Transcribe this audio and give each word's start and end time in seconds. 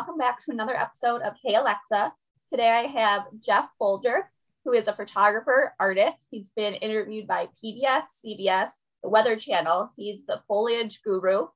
welcome 0.00 0.16
back 0.16 0.38
to 0.38 0.50
another 0.50 0.74
episode 0.74 1.20
of 1.20 1.34
Hey 1.44 1.56
Alexa. 1.56 2.10
Today 2.50 2.70
I 2.70 2.86
have 2.86 3.24
Jeff 3.38 3.66
Folger, 3.78 4.30
who 4.64 4.72
is 4.72 4.88
a 4.88 4.94
photographer, 4.94 5.74
artist. 5.78 6.26
He's 6.30 6.50
been 6.56 6.72
interviewed 6.72 7.26
by 7.26 7.48
PBS, 7.62 8.04
CBS, 8.24 8.70
the 9.02 9.10
Weather 9.10 9.36
Channel. 9.36 9.92
He's 9.98 10.24
the 10.24 10.40
foliage 10.48 11.02
guru. 11.04 11.48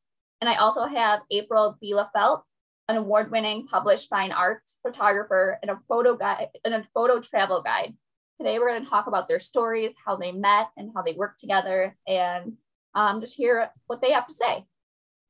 And 0.43 0.51
I 0.51 0.57
also 0.57 0.85
have 0.85 1.21
April 1.31 1.79
Bielefeld, 1.83 2.43
an 2.91 2.99
award-winning 2.99 3.67
published 3.67 4.11
fine 4.11 4.31
arts 4.31 4.77
photographer 4.83 5.59
and 5.63 5.71
a 5.71 5.81
photo 5.89 6.15
guide 6.15 6.49
and 6.67 6.75
a 6.75 6.85
photo 6.93 7.21
travel 7.21 7.63
guide. 7.63 7.95
Today 8.39 8.59
we're 8.59 8.69
going 8.69 8.85
to 8.85 8.91
talk 8.91 9.07
about 9.07 9.27
their 9.27 9.41
stories, 9.41 9.95
how 10.05 10.17
they 10.17 10.33
met 10.33 10.69
and 10.77 10.91
how 10.95 11.01
they 11.01 11.15
work 11.15 11.39
together, 11.39 11.97
and 12.07 12.59
um, 12.95 13.23
just 13.23 13.37
hear 13.37 13.71
what 13.87 14.03
they 14.03 14.13
have 14.13 14.27
to 14.27 14.35
say. 14.35 14.67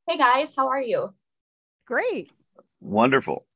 Hey 0.09 0.18
guys, 0.18 0.48
how 0.56 0.66
are 0.66 0.82
you? 0.82 1.15
Great. 1.87 2.32
Wonderful. 2.84 3.47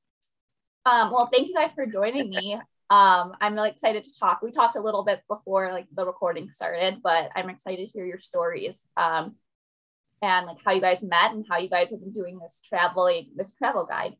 Um, 0.86 1.10
well, 1.12 1.28
thank 1.32 1.48
you 1.48 1.54
guys 1.54 1.72
for 1.72 1.86
joining 1.86 2.30
me. 2.30 2.54
Um, 2.90 3.32
I'm 3.40 3.54
really 3.54 3.68
excited 3.68 4.04
to 4.04 4.18
talk. 4.18 4.40
We 4.42 4.50
talked 4.50 4.76
a 4.76 4.80
little 4.80 5.04
bit 5.04 5.20
before 5.28 5.70
like 5.72 5.86
the 5.94 6.06
recording 6.06 6.50
started, 6.50 7.02
but 7.02 7.30
I'm 7.36 7.50
excited 7.50 7.86
to 7.86 7.92
hear 7.92 8.06
your 8.06 8.18
stories 8.18 8.86
um, 8.96 9.34
and 10.22 10.46
like 10.46 10.56
how 10.64 10.72
you 10.72 10.80
guys 10.80 11.02
met 11.02 11.32
and 11.32 11.44
how 11.48 11.58
you 11.58 11.68
guys 11.68 11.90
have 11.90 12.00
been 12.00 12.12
doing 12.12 12.38
this 12.38 12.62
traveling 12.64 13.28
this 13.36 13.52
travel 13.52 13.84
guide. 13.84 14.16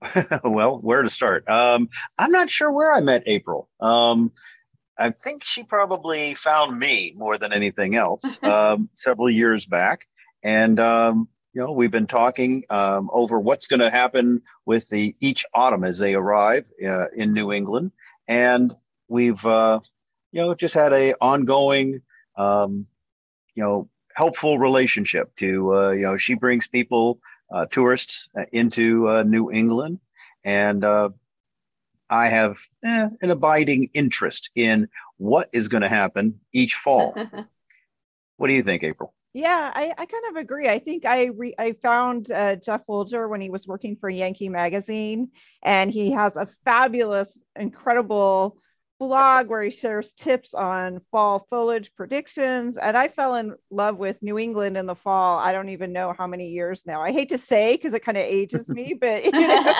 well, 0.44 0.78
where 0.78 1.02
to 1.02 1.10
start? 1.10 1.48
Um, 1.48 1.88
I'm 2.16 2.30
not 2.30 2.48
sure 2.48 2.70
where 2.70 2.92
I 2.92 3.00
met 3.00 3.24
April. 3.26 3.68
Um, 3.80 4.30
I 4.96 5.10
think 5.10 5.42
she 5.42 5.64
probably 5.64 6.34
found 6.34 6.78
me 6.78 7.12
more 7.16 7.38
than 7.38 7.52
anything 7.52 7.96
else 7.96 8.38
um, 8.44 8.88
several 8.92 9.28
years 9.28 9.66
back, 9.66 10.06
and 10.44 10.78
um, 10.78 11.28
you 11.52 11.62
know 11.62 11.72
we've 11.72 11.90
been 11.90 12.06
talking 12.06 12.64
um, 12.70 13.10
over 13.12 13.38
what's 13.38 13.66
going 13.66 13.80
to 13.80 13.90
happen 13.90 14.42
with 14.66 14.88
the 14.88 15.14
each 15.20 15.44
autumn 15.54 15.84
as 15.84 15.98
they 15.98 16.14
arrive 16.14 16.70
uh, 16.84 17.08
in 17.10 17.32
New 17.32 17.52
England, 17.52 17.92
and 18.26 18.74
we've 19.08 19.44
uh, 19.44 19.80
you 20.32 20.40
know 20.40 20.54
just 20.54 20.74
had 20.74 20.92
a 20.92 21.14
ongoing 21.20 22.02
um, 22.36 22.86
you 23.54 23.62
know 23.62 23.88
helpful 24.14 24.58
relationship. 24.58 25.34
To 25.36 25.74
uh, 25.74 25.90
you 25.90 26.02
know 26.02 26.16
she 26.16 26.34
brings 26.34 26.68
people 26.68 27.20
uh, 27.52 27.66
tourists 27.66 28.28
uh, 28.38 28.44
into 28.52 29.08
uh, 29.08 29.22
New 29.22 29.50
England, 29.50 30.00
and 30.44 30.84
I 32.10 32.28
have 32.28 32.58
eh, 32.84 33.08
an 33.20 33.30
abiding 33.30 33.90
interest 33.92 34.50
in 34.54 34.88
what 35.18 35.48
is 35.52 35.68
going 35.68 35.82
to 35.82 35.88
happen 35.88 36.40
each 36.52 36.74
fall. 36.74 37.14
what 38.36 38.46
do 38.46 38.54
you 38.54 38.62
think, 38.62 38.82
April? 38.82 39.12
Yeah, 39.34 39.70
I, 39.74 39.92
I 39.96 40.06
kind 40.06 40.24
of 40.30 40.36
agree. 40.36 40.68
I 40.68 40.78
think 40.78 41.04
I 41.04 41.24
re, 41.26 41.54
I 41.58 41.72
found 41.72 42.30
uh, 42.32 42.56
Jeff 42.56 42.84
Folger 42.86 43.28
when 43.28 43.40
he 43.40 43.50
was 43.50 43.66
working 43.66 43.96
for 43.96 44.08
Yankee 44.08 44.48
Magazine, 44.48 45.30
and 45.62 45.90
he 45.90 46.10
has 46.12 46.36
a 46.36 46.48
fabulous, 46.64 47.42
incredible 47.54 48.56
blog 48.98 49.48
where 49.48 49.62
he 49.62 49.70
shares 49.70 50.12
tips 50.14 50.54
on 50.54 51.00
fall 51.12 51.46
foliage 51.50 51.94
predictions. 51.94 52.76
And 52.78 52.96
I 52.96 53.08
fell 53.08 53.34
in 53.36 53.54
love 53.70 53.96
with 53.98 54.20
New 54.22 54.38
England 54.38 54.76
in 54.76 54.86
the 54.86 54.96
fall. 54.96 55.38
I 55.38 55.52
don't 55.52 55.68
even 55.68 55.92
know 55.92 56.14
how 56.16 56.26
many 56.26 56.48
years 56.48 56.82
now. 56.84 57.00
I 57.02 57.12
hate 57.12 57.28
to 57.28 57.38
say 57.38 57.76
because 57.76 57.94
it 57.94 58.02
kind 58.04 58.18
of 58.18 58.24
ages 58.24 58.68
me, 58.72 58.94
but 58.98 59.24
you 59.24 59.30
know, 59.32 59.74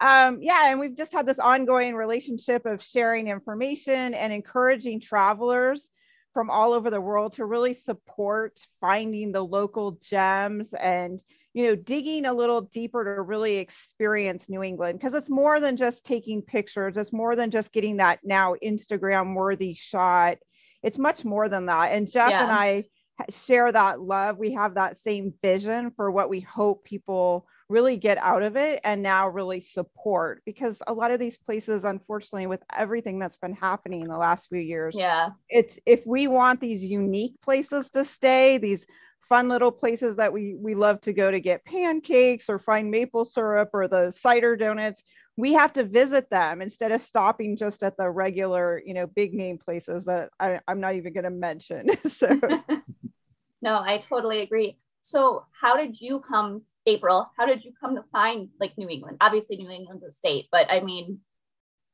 um, 0.00 0.38
yeah, 0.42 0.68
and 0.70 0.80
we've 0.80 0.96
just 0.96 1.12
had 1.12 1.26
this 1.26 1.38
ongoing 1.38 1.94
relationship 1.94 2.66
of 2.66 2.82
sharing 2.82 3.28
information 3.28 4.14
and 4.14 4.32
encouraging 4.32 5.00
travelers 5.00 5.90
from 6.32 6.50
all 6.50 6.72
over 6.72 6.90
the 6.90 7.00
world 7.00 7.32
to 7.34 7.44
really 7.44 7.74
support 7.74 8.66
finding 8.80 9.32
the 9.32 9.42
local 9.42 9.98
gems 10.02 10.72
and 10.74 11.22
you 11.52 11.66
know 11.66 11.74
digging 11.74 12.26
a 12.26 12.32
little 12.32 12.60
deeper 12.60 13.16
to 13.16 13.22
really 13.22 13.56
experience 13.56 14.48
new 14.48 14.62
england. 14.62 14.98
Because 14.98 15.14
it's 15.14 15.30
more 15.30 15.60
than 15.60 15.76
just 15.76 16.04
taking 16.04 16.42
pictures. 16.42 16.96
It's 16.96 17.12
more 17.12 17.36
than 17.36 17.50
just 17.50 17.72
getting 17.72 17.96
that 17.98 18.20
now 18.22 18.54
instagram 18.62 19.34
worthy 19.34 19.74
shot. 19.74 20.38
It's 20.82 20.98
much 20.98 21.24
more 21.24 21.48
than 21.48 21.66
that. 21.66 21.92
And 21.92 22.10
jeff 22.10 22.30
yeah. 22.30 22.42
and 22.42 22.52
i 22.52 22.84
share 23.28 23.70
that 23.70 24.00
love. 24.00 24.38
We 24.38 24.52
have 24.52 24.74
that 24.74 24.96
same 24.96 25.34
vision 25.42 25.90
for 25.90 26.10
what 26.10 26.30
we 26.30 26.40
hope 26.40 26.84
people 26.84 27.46
really 27.70 27.96
get 27.96 28.18
out 28.18 28.42
of 28.42 28.56
it 28.56 28.80
and 28.84 29.02
now 29.02 29.28
really 29.28 29.60
support 29.60 30.42
because 30.44 30.82
a 30.86 30.92
lot 30.92 31.10
of 31.10 31.20
these 31.20 31.38
places 31.38 31.84
unfortunately 31.84 32.46
with 32.46 32.62
everything 32.76 33.18
that's 33.18 33.36
been 33.36 33.54
happening 33.54 34.02
in 34.02 34.08
the 34.08 34.18
last 34.18 34.48
few 34.48 34.58
years 34.58 34.94
yeah. 34.98 35.30
it's 35.48 35.78
if 35.86 36.04
we 36.06 36.26
want 36.26 36.60
these 36.60 36.84
unique 36.84 37.40
places 37.42 37.88
to 37.90 38.04
stay 38.04 38.58
these 38.58 38.86
fun 39.28 39.48
little 39.48 39.70
places 39.70 40.16
that 40.16 40.32
we 40.32 40.56
we 40.58 40.74
love 40.74 41.00
to 41.00 41.12
go 41.12 41.30
to 41.30 41.38
get 41.38 41.64
pancakes 41.64 42.50
or 42.50 42.58
find 42.58 42.90
maple 42.90 43.24
syrup 43.24 43.70
or 43.72 43.86
the 43.86 44.10
cider 44.10 44.56
donuts 44.56 45.04
we 45.36 45.54
have 45.54 45.72
to 45.72 45.84
visit 45.84 46.28
them 46.28 46.60
instead 46.60 46.92
of 46.92 47.00
stopping 47.00 47.56
just 47.56 47.82
at 47.82 47.96
the 47.96 48.10
regular 48.10 48.82
you 48.84 48.92
know 48.92 49.06
big 49.06 49.32
name 49.32 49.56
places 49.56 50.04
that 50.04 50.30
I, 50.40 50.60
i'm 50.66 50.80
not 50.80 50.96
even 50.96 51.12
going 51.12 51.24
to 51.24 51.30
mention. 51.30 51.86
So 52.08 52.28
no 53.62 53.80
i 53.80 53.98
totally 53.98 54.40
agree. 54.40 54.76
So 55.02 55.46
how 55.58 55.76
did 55.76 56.00
you 56.00 56.20
come 56.20 56.62
April, 56.86 57.30
how 57.36 57.46
did 57.46 57.64
you 57.64 57.72
come 57.80 57.96
to 57.96 58.04
find 58.12 58.48
like 58.58 58.76
New 58.78 58.88
England? 58.88 59.18
Obviously, 59.20 59.56
New 59.56 59.70
England's 59.70 60.04
a 60.04 60.12
state, 60.12 60.46
but 60.50 60.70
I 60.70 60.80
mean, 60.80 61.20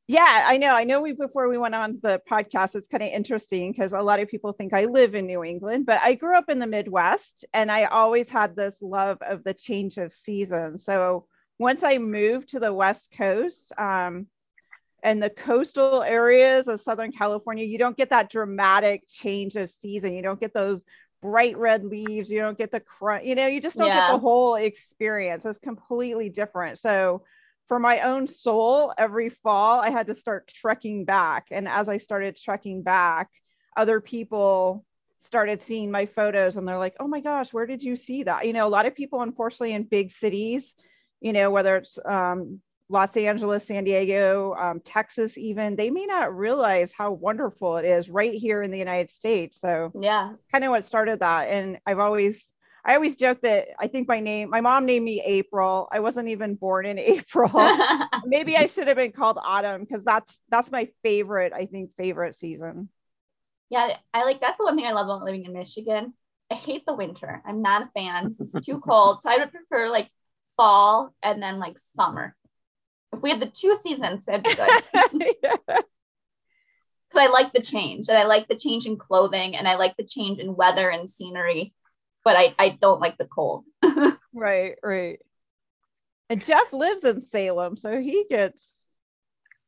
yeah, 0.08 0.44
I 0.47 0.56
know. 0.56 0.74
I 0.74 0.84
know 0.84 1.00
we 1.00 1.12
before 1.12 1.48
we 1.48 1.58
went 1.58 1.74
on 1.74 1.98
the 2.00 2.20
podcast, 2.30 2.76
it's 2.76 2.86
kind 2.86 3.02
of 3.02 3.08
interesting 3.08 3.72
because 3.72 3.92
a 3.92 4.00
lot 4.00 4.20
of 4.20 4.28
people 4.28 4.52
think 4.52 4.72
I 4.72 4.84
live 4.84 5.16
in 5.16 5.26
New 5.26 5.42
England, 5.42 5.84
but 5.84 6.00
I 6.00 6.14
grew 6.14 6.36
up 6.36 6.48
in 6.48 6.60
the 6.60 6.66
Midwest 6.66 7.44
and 7.52 7.72
I 7.72 7.84
always 7.84 8.28
had 8.28 8.54
this 8.54 8.76
love 8.80 9.19
of 9.20 9.42
the 9.42 9.54
change 9.54 9.98
of 9.98 10.12
season. 10.12 10.78
So 10.78 11.26
once 11.58 11.82
I 11.82 11.98
moved 11.98 12.50
to 12.50 12.60
the 12.60 12.72
West 12.72 13.12
Coast, 13.16 13.72
um, 13.78 14.28
and 15.02 15.22
the 15.22 15.30
coastal 15.30 16.02
areas 16.02 16.66
of 16.66 16.80
Southern 16.80 17.12
California, 17.12 17.64
you 17.64 17.78
don't 17.78 17.96
get 17.96 18.10
that 18.10 18.30
dramatic 18.30 19.04
change 19.08 19.54
of 19.54 19.70
season. 19.70 20.12
You 20.12 20.22
don't 20.22 20.41
get 20.41 20.52
those 20.52 20.84
bright 21.22 21.56
red 21.56 21.84
leaves 21.84 22.31
you 22.31 22.38
don't 22.38 22.59
get 22.59 22.71
the 22.71 22.81
crunch 22.81 23.25
you 23.25 23.34
know 23.34 23.47
you 23.47 23.60
just 23.60 23.77
don't 23.77 23.88
yeah. 23.88 24.09
get 24.09 24.12
the 24.12 24.19
whole 24.19 24.56
experience. 24.56 25.44
It's 25.44 25.59
completely 25.59 26.28
different. 26.28 26.78
So 26.78 27.22
for 27.69 27.78
my 27.78 28.00
own 28.00 28.27
soul 28.27 28.93
every 28.97 29.28
fall 29.28 29.81
i 29.81 29.91
had 29.91 30.06
to 30.06 30.15
start 30.15 30.47
trekking 30.49 31.05
back. 31.05 31.47
And 31.50 31.66
as 31.66 31.88
i 31.88 31.99
started 31.99 32.37
trekking 32.37 32.82
back 32.82 33.28
other 33.76 34.00
people 34.00 34.84
started 35.19 35.62
seeing 35.62 35.91
my 35.91 36.06
photos 36.06 36.56
and 36.56 36.69
they're 36.69 36.78
like 36.78 36.97
oh 37.00 37.09
my 37.09 37.21
gosh 37.21 37.53
where 37.53 37.66
did 37.66 37.82
you 37.82 37.97
see 37.97 38.22
that? 38.22 38.47
You 38.47 38.53
know 38.53 38.66
a 38.66 38.69
lot 38.69 38.87
of 38.87 38.94
people 38.94 39.22
unfortunately 39.22 39.72
in 39.72 39.84
big 39.84 40.12
cities 40.12 40.75
you 41.21 41.32
know 41.32 41.50
whether 41.50 41.76
it's 41.76 41.99
um, 42.05 42.60
Los 42.88 43.16
Angeles, 43.16 43.64
San 43.64 43.84
Diego, 43.84 44.54
um, 44.54 44.80
Texas, 44.80 45.36
even, 45.36 45.74
they 45.74 45.91
may 45.91 46.06
not 46.06 46.36
realize 46.36 46.92
how 46.92 47.10
wonderful 47.10 47.78
it 47.78 47.84
is 47.84 48.08
right 48.08 48.34
here 48.34 48.62
in 48.62 48.70
the 48.70 48.78
United 48.78 49.10
States. 49.10 49.60
So, 49.60 49.91
yeah, 50.00 50.34
kind 50.52 50.64
of 50.64 50.70
what 50.70 50.84
started 50.84 51.20
that. 51.20 51.48
And 51.48 51.78
I've 51.84 51.98
always, 51.98 52.52
I 52.84 52.94
always 52.94 53.16
joke 53.16 53.41
that 53.42 53.69
I 53.80 53.88
think 53.88 54.06
my 54.06 54.20
name, 54.20 54.50
my 54.50 54.60
mom 54.60 54.86
named 54.86 55.04
me 55.04 55.20
April. 55.25 55.88
I 55.91 55.98
wasn't 55.98 56.28
even 56.28 56.54
born 56.54 56.86
in 56.86 56.98
April. 57.00 57.50
Maybe 58.25 58.56
I 58.56 58.66
should 58.66 58.86
have 58.86 58.96
been 58.96 59.12
called 59.12 59.38
Autumn 59.42 59.82
because 59.82 60.04
that's 60.04 60.41
that's 60.48 60.70
my 60.70 60.88
favorite, 61.02 61.52
I 61.52 61.66
think, 61.66 61.91
favorite 61.96 62.36
season. 62.36 62.88
Yeah, 63.69 63.96
I 64.14 64.25
like 64.25 64.41
that's 64.41 64.58
the 64.58 64.64
one 64.64 64.76
thing 64.76 64.86
I 64.86 64.92
love 64.92 65.06
about 65.06 65.25
living 65.25 65.44
in 65.44 65.52
Michigan. 65.52 66.14
I 66.52 66.54
hate 66.54 66.86
the 66.86 66.94
winter. 66.94 67.42
I'm 67.44 67.60
not 67.62 67.82
a 67.82 67.91
fan. 67.98 68.36
It's 68.38 68.64
too 68.64 68.78
cold. 68.78 69.22
So 69.22 69.30
I 69.30 69.38
would 69.38 69.50
prefer 69.50 69.91
like 69.91 70.08
fall 70.56 71.12
and 71.22 71.42
then 71.42 71.58
like 71.58 71.76
summer. 71.96 72.36
If 73.12 73.22
we 73.22 73.31
had 73.31 73.41
the 73.41 73.47
two 73.47 73.77
seasons, 73.77 74.28
it'd 74.28 74.43
be 74.43 74.55
good. 74.55 74.83
yeah. 75.43 75.79
I 77.14 77.29
like 77.29 77.53
the 77.53 77.62
change 77.62 78.08
and 78.08 78.19
I 78.19 78.25
like 78.25 78.49
the 78.49 78.56
change 78.56 78.87
in 78.87 78.97
clothing 78.97 79.56
and 79.56 79.67
I 79.67 79.76
like 79.76 79.97
the 79.97 80.05
change 80.05 80.38
in 80.38 80.55
weather 80.55 80.91
and 80.91 81.08
scenery, 81.08 81.73
but 82.25 82.37
I, 82.37 82.55
I 82.58 82.79
don't 82.81 83.00
like 83.00 83.17
the 83.17 83.26
cold. 83.26 83.64
right, 84.35 84.75
right. 84.82 85.19
And 86.29 86.44
Jeff 86.44 86.73
lives 86.73 87.05
in 87.05 87.20
Salem, 87.20 87.76
so 87.76 88.00
he 88.00 88.25
gets 88.29 88.87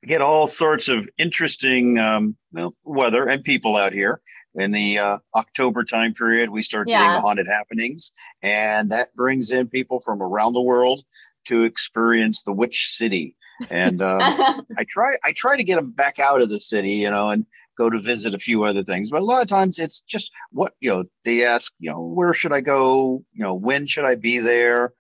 get 0.07 0.21
all 0.21 0.47
sorts 0.47 0.89
of 0.89 1.09
interesting 1.19 1.99
um, 1.99 2.37
weather 2.85 3.29
and 3.29 3.45
people 3.45 3.77
out 3.77 3.93
here. 3.93 4.21
In 4.55 4.73
the 4.73 4.99
uh, 4.99 5.19
October 5.37 5.85
time 5.85 6.15
period, 6.15 6.51
we 6.51 6.63
start 6.63 6.89
yeah. 6.89 7.07
getting 7.07 7.23
haunted 7.23 7.47
happenings, 7.47 8.13
and 8.43 8.91
that 8.91 9.15
brings 9.15 9.53
in 9.53 9.69
people 9.69 10.01
from 10.01 10.21
around 10.21 10.55
the 10.55 10.61
world 10.61 11.05
to 11.49 11.65
experience 11.65 12.43
the 12.43 12.53
Witch 12.53 12.89
City. 12.91 13.35
And 13.71 14.01
um, 14.01 14.21
I 14.79 14.85
try 14.89 15.17
I 15.25 15.33
try 15.33 15.57
to 15.57 15.65
get 15.65 15.77
them 15.77 15.91
back 15.91 16.19
out 16.19 16.41
of 16.41 16.49
the 16.49 16.61
city, 16.61 16.93
you 16.93 17.11
know, 17.11 17.31
and 17.31 17.45
go 17.77 17.91
to 17.91 17.99
visit 17.99 18.35
a 18.35 18.39
few 18.39 18.65
other 18.65 18.85
things. 18.85 19.11
But 19.11 19.23
a 19.23 19.25
lot 19.25 19.43
of 19.43 19.49
times 19.49 19.79
it's 19.79 20.01
just 20.03 20.31
what 20.51 20.75
you 20.81 20.91
know. 20.91 21.05
They 21.25 21.45
ask, 21.45 21.73
you 21.79 21.91
know, 21.91 22.01
where 22.01 22.33
should 22.33 22.53
I 22.53 22.61
go? 22.61 23.25
You 23.33 23.45
know, 23.45 23.55
when 23.55 23.87
should 23.87 24.05
I 24.05 24.15
be 24.15 24.39
there? 24.39 24.93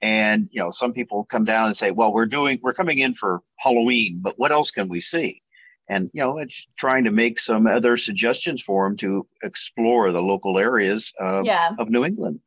And 0.00 0.48
you 0.52 0.60
know, 0.60 0.70
some 0.70 0.92
people 0.92 1.24
come 1.24 1.44
down 1.44 1.68
and 1.68 1.76
say, 1.76 1.90
well, 1.90 2.12
we're 2.12 2.26
doing 2.26 2.60
we're 2.62 2.74
coming 2.74 2.98
in 2.98 3.14
for 3.14 3.42
Halloween, 3.56 4.20
but 4.22 4.38
what 4.38 4.52
else 4.52 4.70
can 4.70 4.88
we 4.88 5.00
see? 5.00 5.42
And 5.88 6.10
you 6.12 6.22
know, 6.22 6.38
it's 6.38 6.66
trying 6.76 7.04
to 7.04 7.10
make 7.10 7.38
some 7.38 7.66
other 7.66 7.96
suggestions 7.96 8.62
for 8.62 8.88
them 8.88 8.96
to 8.98 9.26
explore 9.42 10.12
the 10.12 10.22
local 10.22 10.58
areas 10.58 11.12
of, 11.20 11.44
yeah. 11.44 11.70
of 11.78 11.90
New 11.90 12.04
England. 12.04 12.40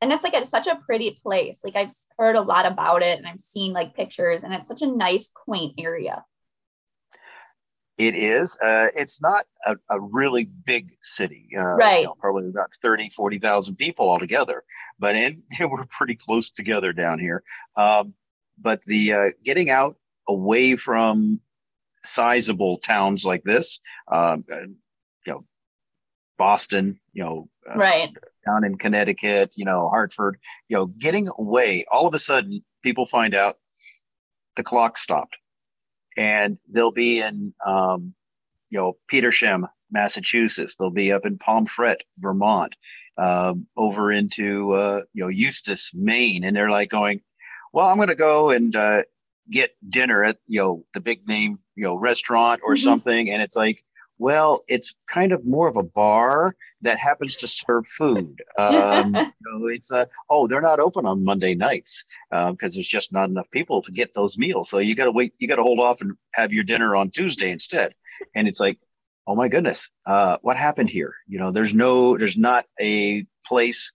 And 0.00 0.12
it's 0.12 0.22
like 0.22 0.34
it's 0.34 0.50
such 0.50 0.66
a 0.66 0.76
pretty 0.76 1.18
place. 1.22 1.60
Like 1.64 1.76
I've 1.76 1.92
heard 2.18 2.36
a 2.36 2.40
lot 2.40 2.66
about 2.66 3.02
it 3.02 3.18
and 3.18 3.26
I've 3.26 3.40
seen 3.40 3.72
like 3.72 3.94
pictures 3.94 4.44
and 4.44 4.54
it's 4.54 4.68
such 4.68 4.82
a 4.82 4.86
nice, 4.86 5.30
quaint 5.34 5.74
area. 5.78 6.24
It 7.96 8.14
is. 8.14 8.56
Uh, 8.62 8.86
it's 8.94 9.20
not 9.20 9.44
a, 9.66 9.74
a, 9.90 10.00
really 10.00 10.44
big 10.44 10.92
city. 11.00 11.48
Uh, 11.56 11.62
right. 11.62 12.02
You 12.02 12.06
know, 12.06 12.14
probably 12.20 12.48
about 12.48 12.70
30, 12.80 13.10
40,000 13.10 13.74
people 13.74 14.08
altogether, 14.08 14.62
but 15.00 15.16
in, 15.16 15.42
we're 15.60 15.84
pretty 15.86 16.14
close 16.14 16.50
together 16.50 16.92
down 16.92 17.18
here. 17.18 17.42
Um, 17.76 18.14
but 18.56 18.80
the 18.86 19.12
uh, 19.12 19.30
getting 19.44 19.68
out 19.68 19.96
away 20.28 20.76
from 20.76 21.40
sizable 22.04 22.78
towns 22.78 23.24
like 23.24 23.42
this, 23.42 23.80
um, 24.12 24.44
you 24.48 25.32
know, 25.32 25.44
Boston, 26.36 27.00
you 27.12 27.24
know, 27.24 27.48
uh, 27.68 27.76
right 27.76 28.10
down 28.46 28.64
in 28.64 28.78
Connecticut, 28.78 29.52
you 29.56 29.64
know, 29.64 29.88
Hartford, 29.88 30.38
you 30.68 30.76
know, 30.76 30.86
getting 30.86 31.28
away. 31.38 31.84
All 31.90 32.06
of 32.06 32.14
a 32.14 32.18
sudden, 32.18 32.64
people 32.82 33.06
find 33.06 33.34
out 33.34 33.58
the 34.56 34.62
clock 34.62 34.98
stopped, 34.98 35.36
and 36.16 36.58
they'll 36.68 36.90
be 36.90 37.20
in, 37.20 37.54
um, 37.66 38.14
you 38.70 38.78
know, 38.78 38.96
Petersham, 39.10 39.68
Massachusetts. 39.90 40.76
They'll 40.76 40.90
be 40.90 41.12
up 41.12 41.26
in 41.26 41.38
Pomfret, 41.38 42.02
Vermont, 42.18 42.76
um, 43.16 43.66
over 43.76 44.12
into 44.12 44.72
uh, 44.72 45.00
you 45.12 45.24
know 45.24 45.30
Eustis, 45.30 45.92
Maine, 45.94 46.44
and 46.44 46.56
they're 46.56 46.70
like 46.70 46.90
going, 46.90 47.20
"Well, 47.72 47.86
I'm 47.86 47.96
going 47.96 48.08
to 48.08 48.14
go 48.14 48.50
and 48.50 48.74
uh, 48.74 49.02
get 49.50 49.70
dinner 49.88 50.24
at 50.24 50.38
you 50.46 50.60
know 50.60 50.84
the 50.94 51.00
big 51.00 51.26
name 51.26 51.58
you 51.74 51.84
know 51.84 51.94
restaurant 51.94 52.60
or 52.64 52.74
mm-hmm. 52.74 52.84
something," 52.84 53.30
and 53.30 53.42
it's 53.42 53.56
like, 53.56 53.82
well, 54.18 54.64
it's 54.68 54.94
kind 55.08 55.32
of 55.32 55.46
more 55.46 55.68
of 55.68 55.76
a 55.76 55.82
bar 55.82 56.54
that 56.82 56.98
happens 56.98 57.36
to 57.36 57.48
serve 57.48 57.86
food. 57.86 58.42
Um, 58.58 59.14
you 59.14 59.32
know, 59.46 59.66
it's 59.68 59.90
a, 59.90 60.08
oh, 60.28 60.46
they're 60.46 60.60
not 60.60 60.80
open 60.80 61.06
on 61.06 61.24
Monday 61.24 61.54
nights 61.54 62.04
because 62.30 62.50
um, 62.50 62.56
there's 62.60 62.88
just 62.88 63.12
not 63.12 63.28
enough 63.28 63.50
people 63.50 63.82
to 63.82 63.92
get 63.92 64.14
those 64.14 64.36
meals. 64.36 64.70
So 64.70 64.78
you 64.78 64.94
got 64.94 65.04
to 65.04 65.12
wait, 65.12 65.34
you 65.38 65.48
got 65.48 65.56
to 65.56 65.62
hold 65.62 65.80
off 65.80 66.00
and 66.00 66.12
have 66.34 66.52
your 66.52 66.64
dinner 66.64 66.96
on 66.96 67.10
Tuesday 67.10 67.50
instead. 67.50 67.94
And 68.34 68.48
it's 68.48 68.60
like, 68.60 68.78
oh 69.26 69.34
my 69.34 69.48
goodness, 69.48 69.88
uh, 70.06 70.38
what 70.42 70.56
happened 70.56 70.90
here? 70.90 71.14
You 71.26 71.38
know, 71.38 71.50
there's 71.50 71.74
no, 71.74 72.16
there's 72.16 72.36
not 72.36 72.64
a 72.80 73.26
place 73.46 73.92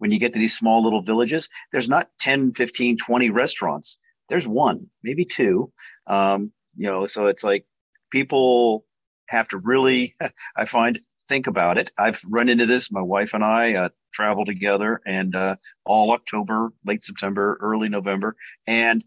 when 0.00 0.10
you 0.10 0.18
get 0.18 0.32
to 0.32 0.38
these 0.38 0.56
small 0.56 0.82
little 0.82 1.02
villages, 1.02 1.50
there's 1.72 1.88
not 1.88 2.08
10, 2.20 2.54
15, 2.54 2.96
20 2.96 3.30
restaurants. 3.30 3.98
There's 4.30 4.48
one, 4.48 4.86
maybe 5.02 5.26
two. 5.26 5.72
Um, 6.06 6.52
you 6.74 6.86
know, 6.86 7.04
so 7.04 7.26
it's 7.26 7.44
like 7.44 7.66
people 8.10 8.86
have 9.30 9.48
to 9.48 9.58
really, 9.58 10.16
I 10.56 10.64
find, 10.64 11.00
think 11.28 11.46
about 11.46 11.78
it. 11.78 11.92
I've 11.96 12.20
run 12.28 12.48
into 12.48 12.66
this. 12.66 12.90
My 12.90 13.02
wife 13.02 13.34
and 13.34 13.44
I 13.44 13.74
uh, 13.74 13.88
travel 14.12 14.44
together, 14.44 15.00
and 15.06 15.34
uh, 15.34 15.56
all 15.84 16.12
October, 16.12 16.72
late 16.84 17.04
September, 17.04 17.56
early 17.60 17.88
November. 17.88 18.36
And 18.66 19.04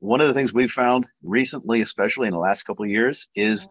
one 0.00 0.20
of 0.20 0.28
the 0.28 0.34
things 0.34 0.52
we've 0.52 0.70
found 0.70 1.06
recently, 1.22 1.82
especially 1.82 2.28
in 2.28 2.32
the 2.32 2.40
last 2.40 2.64
couple 2.64 2.84
of 2.84 2.90
years, 2.90 3.28
is 3.34 3.68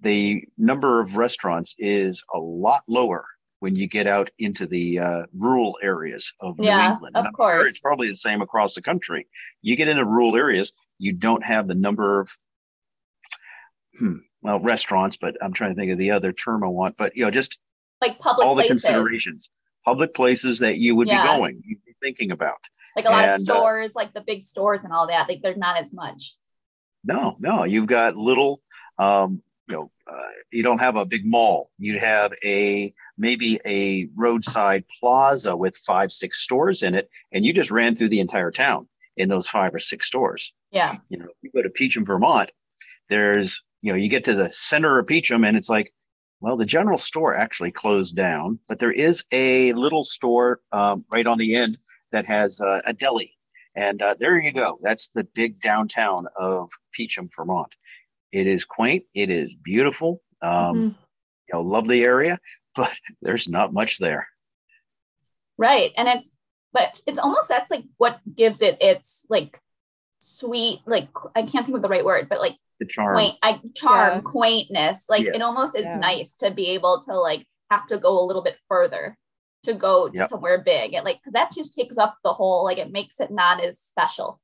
the 0.00 0.44
number 0.58 1.00
of 1.00 1.16
restaurants 1.16 1.74
is 1.78 2.22
a 2.34 2.38
lot 2.38 2.82
lower 2.88 3.26
when 3.60 3.74
you 3.74 3.88
get 3.88 4.06
out 4.06 4.30
into 4.38 4.66
the 4.66 4.98
uh, 4.98 5.22
rural 5.38 5.78
areas 5.82 6.32
of 6.40 6.56
yeah, 6.58 6.76
New 6.76 6.92
England. 6.94 7.16
Of 7.16 7.32
course. 7.32 7.54
Sure 7.54 7.66
it's 7.66 7.78
probably 7.78 8.08
the 8.08 8.16
same 8.16 8.42
across 8.42 8.74
the 8.74 8.82
country. 8.82 9.26
You 9.62 9.76
get 9.76 9.88
into 9.88 10.04
rural 10.04 10.36
areas, 10.36 10.72
you 10.98 11.12
don't 11.12 11.44
have 11.44 11.68
the 11.68 11.74
number 11.74 12.20
of 12.20 12.30
hmm, 13.98 14.16
well 14.42 14.60
restaurants, 14.60 15.16
but 15.16 15.36
I'm 15.42 15.52
trying 15.52 15.70
to 15.70 15.76
think 15.76 15.92
of 15.92 15.98
the 15.98 16.12
other 16.12 16.32
term 16.32 16.64
I 16.64 16.68
want. 16.68 16.96
But 16.96 17.16
you 17.16 17.24
know, 17.24 17.30
just 17.30 17.58
like 18.00 18.18
public 18.18 18.46
all 18.46 18.54
places. 18.54 18.82
the 18.82 18.88
considerations, 18.88 19.50
public 19.84 20.14
places 20.14 20.60
that 20.60 20.78
you 20.78 20.94
would 20.96 21.08
yeah. 21.08 21.22
be 21.22 21.38
going, 21.38 21.62
you'd 21.64 21.84
be 21.84 21.94
thinking 22.02 22.30
about. 22.30 22.58
Like 22.94 23.06
a 23.06 23.10
lot 23.10 23.24
and, 23.24 23.30
of 23.30 23.34
uh, 23.34 23.44
stores, 23.44 23.92
uh, 23.92 24.00
like 24.00 24.14
the 24.14 24.22
big 24.26 24.42
stores 24.42 24.84
and 24.84 24.92
all 24.92 25.06
that. 25.08 25.28
Like 25.28 25.42
there's 25.42 25.58
not 25.58 25.78
as 25.78 25.92
much. 25.92 26.34
No, 27.04 27.36
no, 27.38 27.64
you've 27.64 27.86
got 27.86 28.16
little. 28.16 28.62
Um, 28.98 29.42
you 29.68 29.74
know, 29.74 29.90
uh, 30.10 30.30
you 30.52 30.62
don't 30.62 30.78
have 30.78 30.96
a 30.96 31.04
big 31.04 31.26
mall. 31.26 31.70
You 31.78 31.98
have 31.98 32.32
a 32.44 32.94
maybe 33.18 33.60
a 33.66 34.08
roadside 34.14 34.84
plaza 35.00 35.56
with 35.56 35.76
five, 35.78 36.12
six 36.12 36.40
stores 36.40 36.82
in 36.82 36.94
it, 36.94 37.10
and 37.32 37.44
you 37.44 37.52
just 37.52 37.70
ran 37.70 37.94
through 37.94 38.10
the 38.10 38.20
entire 38.20 38.50
town 38.50 38.88
in 39.16 39.28
those 39.28 39.48
five 39.48 39.74
or 39.74 39.78
six 39.78 40.06
stores. 40.06 40.52
Yeah. 40.70 40.96
You 41.08 41.18
know, 41.18 41.24
if 41.24 41.36
you 41.42 41.50
go 41.50 41.62
to 41.62 41.70
Peacham, 41.70 42.04
Vermont, 42.04 42.50
there's 43.08 43.62
you 43.86 43.92
know, 43.92 43.98
you 43.98 44.08
get 44.08 44.24
to 44.24 44.34
the 44.34 44.50
center 44.50 44.98
of 44.98 45.06
Peacham 45.06 45.44
and 45.44 45.56
it's 45.56 45.68
like, 45.68 45.94
well, 46.40 46.56
the 46.56 46.66
general 46.66 46.98
store 46.98 47.36
actually 47.36 47.70
closed 47.70 48.16
down, 48.16 48.58
but 48.66 48.80
there 48.80 48.90
is 48.90 49.22
a 49.30 49.72
little 49.74 50.02
store 50.02 50.58
um, 50.72 51.04
right 51.08 51.24
on 51.24 51.38
the 51.38 51.54
end 51.54 51.78
that 52.10 52.26
has 52.26 52.60
uh, 52.60 52.80
a 52.84 52.92
deli. 52.92 53.32
And 53.76 54.02
uh, 54.02 54.16
there 54.18 54.40
you 54.40 54.50
go. 54.50 54.80
That's 54.82 55.10
the 55.14 55.22
big 55.22 55.62
downtown 55.62 56.26
of 56.36 56.68
Peacham, 56.90 57.28
Vermont. 57.36 57.72
It 58.32 58.48
is 58.48 58.64
quaint. 58.64 59.04
It 59.14 59.30
is 59.30 59.54
beautiful. 59.54 60.20
Um, 60.42 60.50
mm-hmm. 60.50 60.82
You 60.82 61.52
know, 61.52 61.60
lovely 61.60 62.02
area, 62.04 62.40
but 62.74 62.92
there's 63.22 63.46
not 63.46 63.72
much 63.72 63.98
there. 63.98 64.26
Right, 65.58 65.92
and 65.96 66.08
it's 66.08 66.32
but 66.72 67.00
it's 67.06 67.20
almost 67.20 67.48
that's 67.48 67.70
like 67.70 67.84
what 67.98 68.18
gives 68.34 68.62
it 68.62 68.78
its 68.80 69.24
like 69.30 69.60
sweet 70.18 70.80
like 70.86 71.08
I 71.36 71.44
can't 71.44 71.64
think 71.64 71.76
of 71.76 71.82
the 71.82 71.88
right 71.88 72.04
word, 72.04 72.28
but 72.28 72.40
like 72.40 72.56
the 72.78 72.86
charm 72.86 73.14
quaint 73.14 73.36
I 73.42 73.60
charm 73.74 74.14
yeah. 74.14 74.20
quaintness 74.20 75.04
like 75.08 75.24
yes. 75.24 75.34
it 75.34 75.42
almost 75.42 75.76
is 75.76 75.84
yeah. 75.84 75.96
nice 75.98 76.32
to 76.38 76.50
be 76.50 76.70
able 76.70 77.00
to 77.02 77.18
like 77.18 77.46
have 77.70 77.86
to 77.88 77.98
go 77.98 78.20
a 78.20 78.24
little 78.24 78.42
bit 78.42 78.56
further 78.68 79.16
to 79.64 79.74
go 79.74 80.06
yep. 80.12 80.24
to 80.24 80.28
somewhere 80.28 80.58
big 80.58 80.94
and 80.94 81.04
like 81.04 81.18
because 81.18 81.32
that 81.32 81.52
just 81.52 81.74
takes 81.74 81.98
up 81.98 82.16
the 82.22 82.32
whole 82.32 82.64
like 82.64 82.78
it 82.78 82.92
makes 82.92 83.20
it 83.20 83.30
not 83.30 83.62
as 83.62 83.78
special 83.78 84.40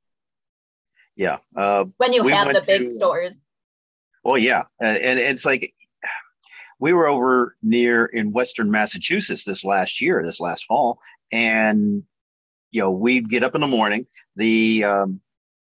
yeah 1.15 1.37
uh, 1.55 1.85
when 1.97 2.13
you 2.13 2.27
have 2.27 2.53
the 2.53 2.63
big 2.65 2.87
to, 2.87 2.93
stores 2.93 3.41
well 4.23 4.37
yeah 4.37 4.63
and, 4.79 4.97
and 4.97 5.19
it's 5.19 5.45
like 5.45 5.73
we 6.79 6.91
were 6.91 7.07
over 7.07 7.55
near 7.61 8.05
in 8.05 8.31
western 8.31 8.69
massachusetts 8.69 9.45
this 9.45 9.63
last 9.63 10.01
year 10.01 10.23
this 10.25 10.39
last 10.39 10.65
fall 10.65 10.99
and 11.31 12.03
you 12.71 12.81
know 12.81 12.91
we'd 12.91 13.29
get 13.29 13.43
up 13.43 13.55
in 13.55 13.61
the 13.61 13.67
morning 13.67 14.05
the 14.35 14.83
um, 14.83 15.21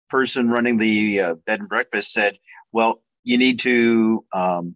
person 0.09 0.49
running 0.49 0.77
the 0.77 1.21
uh, 1.21 1.33
bed 1.45 1.59
and 1.59 1.69
breakfast 1.69 2.11
said 2.11 2.37
well, 2.75 3.01
you 3.23 3.37
need 3.37 3.59
to 3.59 4.25
um, 4.33 4.75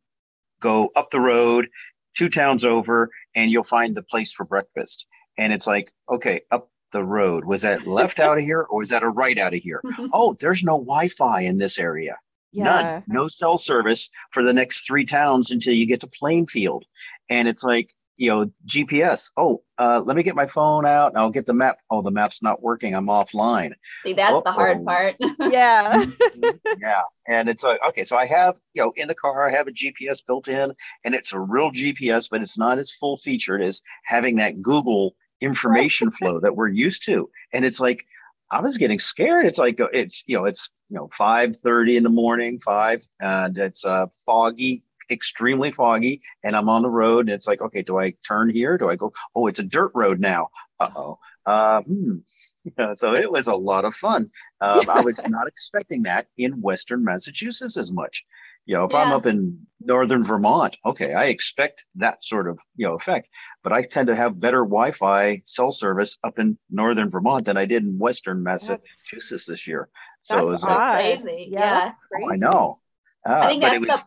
go 0.62 0.89
up 0.96 1.12
the 1.12 1.20
road, 1.20 1.68
two 2.15 2.29
towns 2.29 2.63
over, 2.63 3.10
and 3.36 3.51
you'll 3.51 3.63
find 3.63 3.94
the 3.94 4.01
place 4.01 4.32
for 4.32 4.46
breakfast. 4.46 5.06
And 5.38 5.51
it's 5.51 5.68
like, 5.68 5.91
okay, 6.10 6.41
up 6.50 6.72
the 6.94 7.03
road. 7.03 7.44
Was 7.44 7.63
that 7.63 7.86
left 7.86 8.20
out 8.22 8.38
of 8.38 8.44
here 8.46 8.65
or 8.70 8.79
was 8.79 8.89
that 8.89 9.03
a 9.03 9.10
right 9.10 9.38
out 9.38 9.53
of 9.53 9.60
here? 9.60 9.82
oh, 10.13 10.38
there's 10.39 10.63
no 10.63 10.77
Wi 10.77 11.10
Fi 11.10 11.41
in 11.41 11.58
this 11.58 11.77
area. 11.77 12.18
Yeah. 12.53 12.63
None. 12.63 13.03
No 13.08 13.27
cell 13.27 13.58
service 13.58 14.10
for 14.32 14.44
the 14.44 14.53
next 14.53 14.88
three 14.88 15.06
towns 15.06 15.51
until 15.51 15.74
you 15.74 15.86
get 15.86 16.00
to 16.00 16.08
Plainfield. 16.08 16.86
And 17.29 17.50
it's 17.50 17.65
like, 17.65 17.89
you 18.19 18.29
know, 18.29 18.51
GPS. 18.67 19.31
Oh, 19.38 19.63
uh, 19.77 20.01
let 20.05 20.17
me 20.17 20.23
get 20.23 20.35
my 20.35 20.45
phone 20.45 20.85
out 20.85 21.07
and 21.07 21.17
I'll 21.17 21.29
get 21.29 21.45
the 21.45 21.53
map. 21.53 21.77
Oh, 21.89 22.01
the 22.01 22.11
map's 22.11 22.43
not 22.43 22.61
working. 22.61 22.93
I'm 22.93 23.07
offline. 23.07 23.71
See, 24.03 24.11
that's 24.11 24.33
oh, 24.33 24.41
the 24.43 24.51
hard 24.51 24.85
part. 24.85 25.15
yeah. 25.39 26.05
yeah. 26.79 27.01
And 27.29 27.47
it's 27.47 27.63
like, 27.63 27.79
okay, 27.88 28.03
so 28.03 28.17
I 28.17 28.25
have, 28.25 28.57
you 28.73 28.83
know, 28.83 28.91
in 28.97 29.07
the 29.07 29.15
car, 29.15 29.47
I 29.47 29.53
have 29.53 29.69
a 29.69 29.71
GPS 29.71 30.19
built 30.25 30.49
in 30.49 30.73
and 31.05 31.15
it's 31.15 31.31
a 31.31 31.39
real 31.39 31.71
GPS, 31.71 32.27
but 32.29 32.41
it's 32.41 32.57
not 32.57 32.77
as 32.77 32.91
full 32.91 33.15
featured 33.15 33.61
as 33.61 33.81
having 34.03 34.35
that 34.35 34.61
Google 34.61 35.15
information 35.39 36.11
flow 36.11 36.41
that 36.41 36.57
we're 36.57 36.67
used 36.67 37.05
to. 37.05 37.29
And 37.53 37.63
it's 37.63 37.79
like, 37.79 38.03
I 38.51 38.59
was 38.59 38.77
getting 38.77 38.99
scared. 38.99 39.45
It's 39.45 39.59
like, 39.59 39.79
it's, 39.93 40.25
you 40.25 40.38
know, 40.38 40.43
it's, 40.43 40.71
you 40.89 40.97
know, 40.97 41.07
5.30 41.17 41.95
in 41.95 42.03
the 42.03 42.09
morning, 42.09 42.59
five, 42.59 43.01
and 43.21 43.57
it's 43.57 43.85
uh, 43.85 44.07
foggy 44.25 44.83
extremely 45.12 45.72
foggy 45.72 46.22
and 46.44 46.56
I'm 46.56 46.70
on 46.70 46.82
the 46.82 46.89
road 46.89 47.28
and 47.28 47.36
it's 47.36 47.48
like, 47.48 47.62
okay, 47.62 47.82
do 47.82 48.00
I 48.00 48.13
turn 48.28 48.50
here? 48.50 48.78
Do 48.78 48.89
I 48.89 48.96
go? 48.96 49.12
Oh, 49.36 49.48
it's 49.48 49.60
a 49.60 49.63
dirt 49.63 49.92
road 49.94 50.20
now. 50.20 50.50
Uh-oh. 50.80 51.20
Uh, 51.46 51.82
hmm. 51.82 52.18
yeah, 52.78 52.94
so 52.94 53.13
it 53.13 53.32
was 53.32 53.48
a 53.48 53.56
lot 53.56 53.86
of 53.86 53.96
fun. 53.96 54.30
Um, 54.62 54.89
I 54.89 55.01
was 55.01 55.20
not 55.28 55.48
expecting 55.48 56.04
that 56.04 56.28
in 56.38 56.62
Western 56.62 57.04
Massachusetts 57.04 57.78
as 57.78 57.92
much. 57.92 58.24
You 58.66 58.75
know, 58.75 58.84
if 58.84 58.94
yeah. 58.94 59.00
I'm 59.00 59.13
up 59.13 59.25
in 59.25 59.66
northern 59.80 60.24
Vermont, 60.24 60.78
okay, 60.86 61.13
I 61.13 61.25
expect 61.25 61.86
that 61.96 62.24
sort 62.24 62.48
of 62.48 62.60
you 62.75 62.86
know 62.86 62.94
effect. 62.94 63.28
But 63.63 63.74
I 63.74 63.82
tend 63.82 64.08
to 64.08 64.16
have 64.16 64.39
better 64.39 64.60
Wi-Fi 64.60 65.42
cell 65.44 65.72
service 65.72 66.20
up 66.24 66.38
in 66.38 66.58
northern 66.70 67.10
Vermont 67.10 67.46
than 67.46 67.58
I 67.58 67.66
did 67.66 67.84
in 67.84 67.98
Western 67.98 68.44
Massachusetts 68.44 69.46
this 69.48 69.66
year. 69.66 69.89
So 70.22 70.36
that's 70.36 70.44
it 70.44 70.46
was 70.46 70.63
like, 70.63 71.22
crazy. 71.24 71.48
Yeah, 71.50 71.86
yeah. 71.86 71.94
Oh, 72.24 72.32
I 72.32 72.36
know. 72.36 72.80
Uh, 73.28 73.39
I 73.39 73.48
think 73.48 73.62
that's 73.63 73.80
was, 73.80 73.88
the 73.88 74.04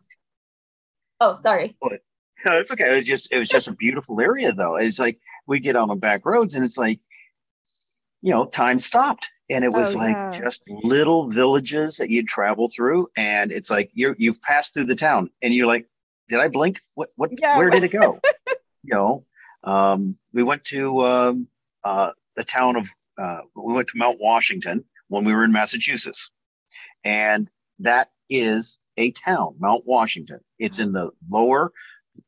Oh, 1.23 1.37
sorry. 1.37 1.77
No, 2.45 2.59
it's 2.59 2.73
okay. 2.73 2.93
It 2.93 2.97
was 2.97 3.07
just 3.07 3.31
it 3.31 3.39
was 3.39 3.49
just 3.49 3.69
a 3.69 3.73
beautiful 3.73 4.21
area 4.21 4.53
though. 4.53 4.75
It's 4.75 4.99
like 4.99 5.21
we 5.47 5.61
get 5.61 5.77
on 5.77 5.87
the 5.87 5.95
back 5.95 6.27
roads 6.27 6.57
and 6.57 6.65
it's 6.65 6.77
like, 6.77 6.99
you 8.23 8.33
know, 8.33 8.47
time 8.47 8.81
stopped. 8.81 9.31
And 9.49 9.65
it 9.65 9.73
was 9.73 9.95
oh, 9.95 9.99
like 9.99 10.17
yeah. 10.17 10.31
just 10.31 10.63
little 10.67 11.29
villages 11.29 11.99
that 11.99 12.11
you'd 12.11 12.27
travel 12.27 12.69
through. 12.69 13.07
And 13.17 13.53
it's 13.53 13.71
like 13.71 13.91
you're 13.95 14.17
you've 14.19 14.43
passed 14.43 14.75
through 14.75 14.87
the 14.87 14.97
town 14.97 15.31
and 15.43 15.55
you're 15.55 15.69
like, 15.69 15.87
did 16.29 16.41
I 16.41 16.49
blink? 16.49 16.81
What 16.97 17.11
what 17.15 17.31
yeah. 17.39 17.57
where 17.57 17.71
did 17.71 17.85
it 17.85 17.93
go? 17.93 18.19
you 18.83 18.95
know. 18.95 19.25
Um, 19.63 20.19
we 20.33 20.43
went 20.43 20.65
to 20.65 21.07
um, 21.07 21.47
uh, 21.85 22.11
the 22.35 22.43
town 22.43 22.75
of 22.75 22.89
uh, 23.17 23.43
we 23.55 23.75
went 23.75 23.87
to 23.89 23.97
Mount 23.97 24.19
Washington 24.21 24.85
when 25.07 25.25
we 25.25 25.33
were 25.33 25.45
in 25.45 25.53
Massachusetts, 25.53 26.31
and 27.05 27.49
that 27.79 28.11
is 28.29 28.81
a 28.97 29.13
town, 29.13 29.57
Mount 29.59 29.87
Washington. 29.87 30.41
It's 30.59 30.79
in 30.79 30.93
the 30.93 31.11
lower, 31.29 31.73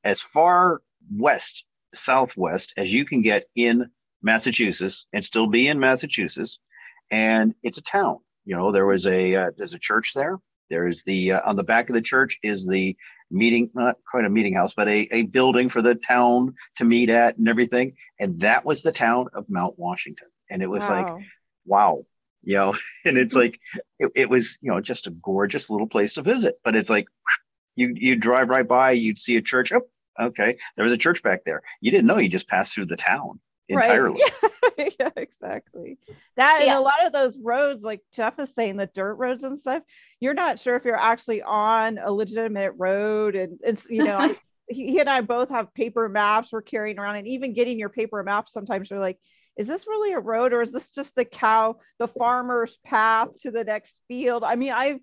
as 0.03 0.21
far 0.21 0.83
west, 1.13 1.65
southwest 1.93 2.73
as 2.77 2.93
you 2.93 3.05
can 3.05 3.23
get 3.23 3.45
in 3.55 3.91
Massachusetts 4.23 5.07
and 5.13 5.25
still 5.25 5.47
be 5.47 5.69
in 5.69 5.79
Massachusetts, 5.79 6.59
and 7.11 7.55
it's 7.63 7.79
a 7.79 7.83
town. 7.83 8.19
You 8.45 8.57
know, 8.57 8.73
there 8.73 8.87
was 8.87 9.07
a 9.07 9.35
uh, 9.35 9.51
there's 9.57 9.75
a 9.75 9.79
church 9.79 10.13
there. 10.15 10.39
There 10.71 10.87
is 10.87 11.03
the 11.05 11.33
uh, 11.33 11.41
on 11.45 11.57
the 11.57 11.63
back 11.63 11.89
of 11.91 11.95
the 11.95 12.03
church 12.03 12.39
is 12.43 12.67
the 12.67 12.97
meeting, 13.31 13.71
not 13.75 13.97
quite 14.11 14.25
a 14.25 14.31
meeting 14.31 14.55
house, 14.55 14.75
but 14.75 14.89
a, 14.89 15.09
a 15.13 15.23
building 15.23 15.69
for 15.69 15.83
the 15.83 15.95
town 15.95 16.55
to 16.77 16.85
meet 16.85 17.11
at 17.11 17.37
and 17.37 17.49
everything. 17.49 17.95
And 18.19 18.41
that 18.41 18.65
was 18.65 18.83
the 18.83 18.93
town 18.93 19.27
of 19.35 19.51
Mount 19.51 19.79
Washington. 19.79 20.29
And 20.51 20.63
it 20.63 20.71
was 20.71 20.83
wow. 20.89 21.17
like, 21.17 21.25
wow, 21.67 22.07
you 22.45 22.57
know, 22.57 22.75
and 23.05 23.17
it's 23.17 23.35
like, 23.35 23.59
it, 23.99 24.11
it 24.15 24.31
was, 24.31 24.59
you 24.61 24.71
know, 24.71 24.81
just 24.81 25.07
a 25.07 25.11
gorgeous 25.11 25.71
little 25.71 25.87
place 25.87 26.15
to 26.15 26.23
visit. 26.23 26.59
But 26.65 26.77
it's 26.77 26.91
like, 26.91 27.07
you 27.77 27.93
you 27.95 28.17
drive 28.17 28.49
right 28.49 28.67
by, 28.67 28.93
you'd 28.93 29.19
see 29.19 29.37
a 29.37 29.43
church. 29.43 29.73
Oh, 29.73 29.83
okay, 30.21 30.57
there 30.77 30.85
was 30.85 30.93
a 30.93 30.99
church 30.99 31.23
back 31.23 31.45
there. 31.45 31.63
You 31.81 31.91
didn't 31.91 32.07
know 32.07 32.19
you 32.19 32.29
just 32.29 32.49
passed 32.49 32.75
through 32.75 32.87
the 32.87 32.97
town 32.97 33.41
entirely. 33.69 34.23
Right. 34.43 34.95
yeah, 34.99 35.11
exactly. 35.17 35.99
That 36.37 36.61
yeah. 36.61 36.73
and 36.73 36.79
a 36.79 36.83
lot 36.83 37.07
of 37.07 37.13
those 37.13 37.39
roads, 37.39 37.83
like 37.83 38.01
Jeff 38.13 38.39
is 38.39 38.55
saying, 38.55 38.77
the 38.77 38.87
dirt 38.87 39.15
roads 39.15 39.45
and 39.45 39.59
stuff, 39.59 39.83
you're 40.21 40.35
not 40.35 40.59
sure 40.59 40.77
if 40.77 40.85
you're 40.85 40.97
actually 40.97 41.43
on 41.43 41.99
a 41.99 42.13
legitimate 42.13 42.73
road. 42.77 43.35
And 43.35 43.59
it's, 43.63 43.89
you 43.89 44.05
know, 44.05 44.33
he 44.69 45.01
and 45.01 45.09
I 45.09 45.21
both 45.21 45.51
have 45.51 45.75
paper 45.75 46.09
maps 46.09 46.53
we're 46.53 46.63
carrying 46.63 46.99
around, 46.99 47.17
and 47.17 47.27
even 47.27 47.55
getting 47.55 47.79
your 47.79 47.89
paper 47.89 48.23
map, 48.23 48.49
sometimes 48.49 48.91
you're 48.91 49.01
like, 49.01 49.19
is 49.57 49.69
this 49.69 49.87
really 49.87 50.13
a 50.13 50.21
road 50.21 50.53
or 50.53 50.63
is 50.63 50.73
this 50.73 50.91
just 50.91 51.15
the 51.15 51.25
cow, 51.25 51.77
the 51.99 52.09
farmer's 52.09 52.79
path 52.85 53.39
to 53.41 53.51
the 53.51 53.65
next 53.65 53.99
field? 54.09 54.43
I 54.45 54.57
mean, 54.57 54.73
I've 54.73 55.01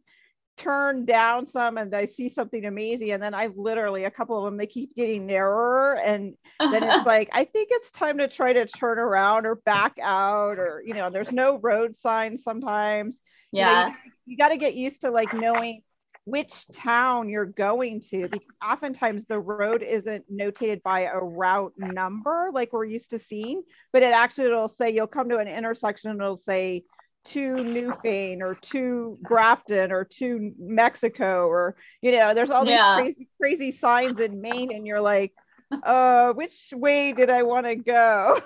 turned 0.57 1.07
down 1.07 1.47
some 1.47 1.77
and 1.77 1.93
I 1.93 2.05
see 2.05 2.29
something 2.29 2.65
amazing, 2.65 3.11
and 3.11 3.23
then 3.23 3.33
I've 3.33 3.57
literally 3.57 4.03
a 4.03 4.11
couple 4.11 4.37
of 4.37 4.45
them 4.45 4.57
they 4.57 4.67
keep 4.67 4.95
getting 4.95 5.25
narrower, 5.25 5.93
and 5.93 6.35
then 6.59 6.83
it's 6.83 7.05
like 7.05 7.29
I 7.31 7.45
think 7.45 7.69
it's 7.71 7.91
time 7.91 8.17
to 8.19 8.27
try 8.27 8.53
to 8.53 8.65
turn 8.65 8.99
around 8.99 9.45
or 9.45 9.55
back 9.55 9.93
out, 10.01 10.59
or 10.59 10.83
you 10.85 10.93
know, 10.93 11.09
there's 11.09 11.31
no 11.31 11.57
road 11.59 11.97
signs 11.97 12.43
sometimes. 12.43 13.21
Yeah, 13.51 13.87
you, 13.87 13.89
know, 13.89 13.95
you, 14.05 14.11
you 14.27 14.37
got 14.37 14.49
to 14.49 14.57
get 14.57 14.75
used 14.75 15.01
to 15.01 15.11
like 15.11 15.33
knowing 15.33 15.81
which 16.25 16.67
town 16.71 17.29
you're 17.29 17.45
going 17.45 17.99
to 17.99 18.21
because 18.21 18.39
oftentimes 18.63 19.25
the 19.25 19.39
road 19.39 19.81
isn't 19.81 20.23
notated 20.31 20.81
by 20.83 21.01
a 21.01 21.17
route 21.17 21.73
number 21.77 22.51
like 22.53 22.71
we're 22.71 22.85
used 22.85 23.09
to 23.09 23.17
seeing 23.17 23.63
but 23.91 24.03
it 24.03 24.13
actually 24.13 24.49
will 24.49 24.69
say 24.69 24.89
you'll 24.89 25.07
come 25.07 25.29
to 25.29 25.37
an 25.37 25.47
intersection 25.47 26.11
and 26.11 26.21
it'll 26.21 26.37
say 26.37 26.83
to 27.23 27.53
Newfane 27.53 28.41
or 28.41 28.55
to 28.55 29.15
Grafton 29.21 29.91
or 29.91 30.05
to 30.05 30.51
Mexico 30.59 31.47
or 31.47 31.75
you 32.01 32.11
know 32.11 32.33
there's 32.33 32.51
all 32.51 32.65
these 32.65 32.71
yeah. 32.71 32.97
crazy 32.97 33.27
crazy 33.39 33.71
signs 33.71 34.19
in 34.19 34.41
Maine 34.41 34.73
and 34.73 34.85
you're 34.85 35.01
like 35.01 35.33
uh 35.83 36.33
which 36.33 36.69
way 36.73 37.13
did 37.13 37.29
I 37.29 37.43
want 37.43 37.65
to 37.65 37.75
go 37.75 38.41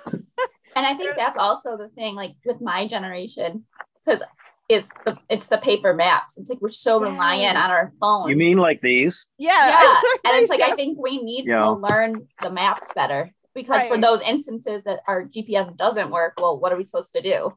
and 0.75 0.85
I 0.85 0.93
think 0.93 1.15
that's 1.17 1.37
also 1.37 1.77
the 1.77 1.89
thing 1.89 2.15
like 2.15 2.35
with 2.45 2.61
my 2.61 2.87
generation 2.87 3.65
because 4.05 4.21
it's 4.67 4.89
the 5.05 5.17
it's 5.29 5.45
the 5.47 5.57
paper 5.57 5.93
maps 5.93 6.37
it's 6.37 6.49
like 6.49 6.59
we're 6.59 6.69
so 6.69 6.99
reliant 6.99 7.55
on 7.57 7.69
our 7.69 7.91
phones 7.99 8.29
you 8.29 8.35
mean 8.35 8.57
like 8.57 8.81
these 8.81 9.27
yeah 9.37 9.69
yeah 9.69 10.01
and 10.25 10.41
it's 10.41 10.49
like 10.49 10.61
I 10.61 10.75
think 10.75 10.97
we 10.99 11.21
need 11.21 11.45
yeah. 11.45 11.59
to 11.59 11.71
learn 11.73 12.27
the 12.41 12.49
maps 12.49 12.91
better 12.95 13.31
because 13.53 13.81
right. 13.81 13.91
for 13.91 14.01
those 14.01 14.21
instances 14.21 14.81
that 14.85 15.01
our 15.07 15.25
GPS 15.25 15.75
doesn't 15.77 16.09
work 16.09 16.33
well 16.37 16.59
what 16.59 16.73
are 16.73 16.77
we 16.77 16.85
supposed 16.85 17.13
to 17.13 17.21
do 17.21 17.53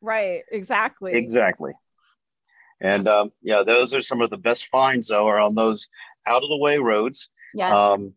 Right. 0.00 0.42
Exactly. 0.50 1.12
Exactly. 1.14 1.72
And 2.80 3.06
um, 3.08 3.32
yeah, 3.42 3.62
those 3.62 3.92
are 3.92 4.00
some 4.00 4.22
of 4.22 4.30
the 4.30 4.38
best 4.38 4.68
finds 4.68 5.08
though 5.08 5.26
are 5.26 5.38
on 5.38 5.54
those 5.54 5.88
out 6.26 6.42
of 6.42 6.48
the 6.48 6.56
way 6.56 6.78
roads. 6.78 7.28
Yes. 7.54 7.72
Um, 7.72 8.14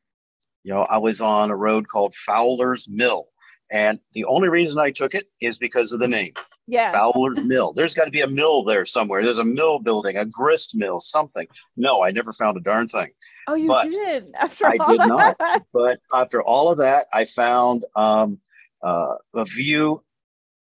you 0.64 0.74
know, 0.74 0.84
I 0.84 1.00
was 1.00 1.22
on 1.22 1.52
a 1.52 1.56
road 1.56 1.88
called 1.88 2.16
Fowler's 2.16 2.88
Mill. 2.90 3.26
And 3.70 4.00
the 4.14 4.26
only 4.26 4.50
reason 4.50 4.80
I 4.80 4.92
took 4.92 5.14
it 5.16 5.26
is 5.42 5.58
because 5.58 5.92
of 5.92 6.00
the 6.00 6.08
name. 6.08 6.34
Yeah. 6.68 6.92
Fowler's 6.92 7.44
Mill. 7.44 7.74
There's 7.74 7.94
got 7.94 8.06
to 8.06 8.12
be 8.12 8.22
a 8.22 8.28
mill 8.28 8.64
there 8.64 8.86
somewhere. 8.86 9.24
There's 9.24 9.40
a 9.40 9.44
mill 9.44 9.80
building, 9.80 10.18
a 10.18 10.26
grist 10.26 10.76
mill, 10.76 11.00
something. 11.00 11.48
No, 11.76 12.04
I 12.04 12.12
never 12.12 12.32
found 12.32 12.58
a 12.58 12.62
darn 12.62 12.88
thing. 12.88 13.10
Oh, 13.48 13.56
you 13.56 13.68
but 13.68 13.90
did 13.90 14.32
after 14.40 14.68
I 14.68 14.78
did 14.78 15.00
that. 15.00 15.08
not. 15.40 15.66
But 15.74 16.00
after 16.14 16.42
all 16.42 16.72
of 16.72 16.78
that, 16.78 17.08
I 17.12 17.26
found 17.26 17.86
um, 17.96 18.40
uh, 18.82 19.16
a 19.36 19.46
view 19.46 20.04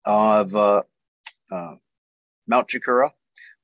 of 0.06 0.56
uh, 0.56 0.84
uh, 1.52 1.76
Mount 2.48 2.68
Chocorua 2.70 3.12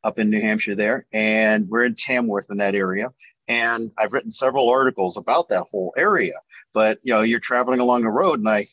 up 0.04 0.20
in 0.20 0.30
New 0.30 0.42
Hampshire 0.42 0.76
there, 0.76 1.06
and 1.14 1.70
we're 1.70 1.86
in 1.86 1.96
Tamworth 1.96 2.50
in 2.50 2.58
that 2.58 2.76
area. 2.76 3.10
And 3.48 3.92
I've 3.98 4.14
written 4.14 4.32
several 4.32 4.70
articles 4.70 5.18
about 5.18 5.50
that 5.50 5.64
whole 5.72 5.94
area. 5.98 6.36
But 6.74 7.00
you 7.02 7.14
know, 7.14 7.22
you're 7.22 7.40
traveling 7.40 7.80
along 7.80 8.04
the 8.04 8.10
road, 8.10 8.40
and 8.40 8.50
I 8.50 8.68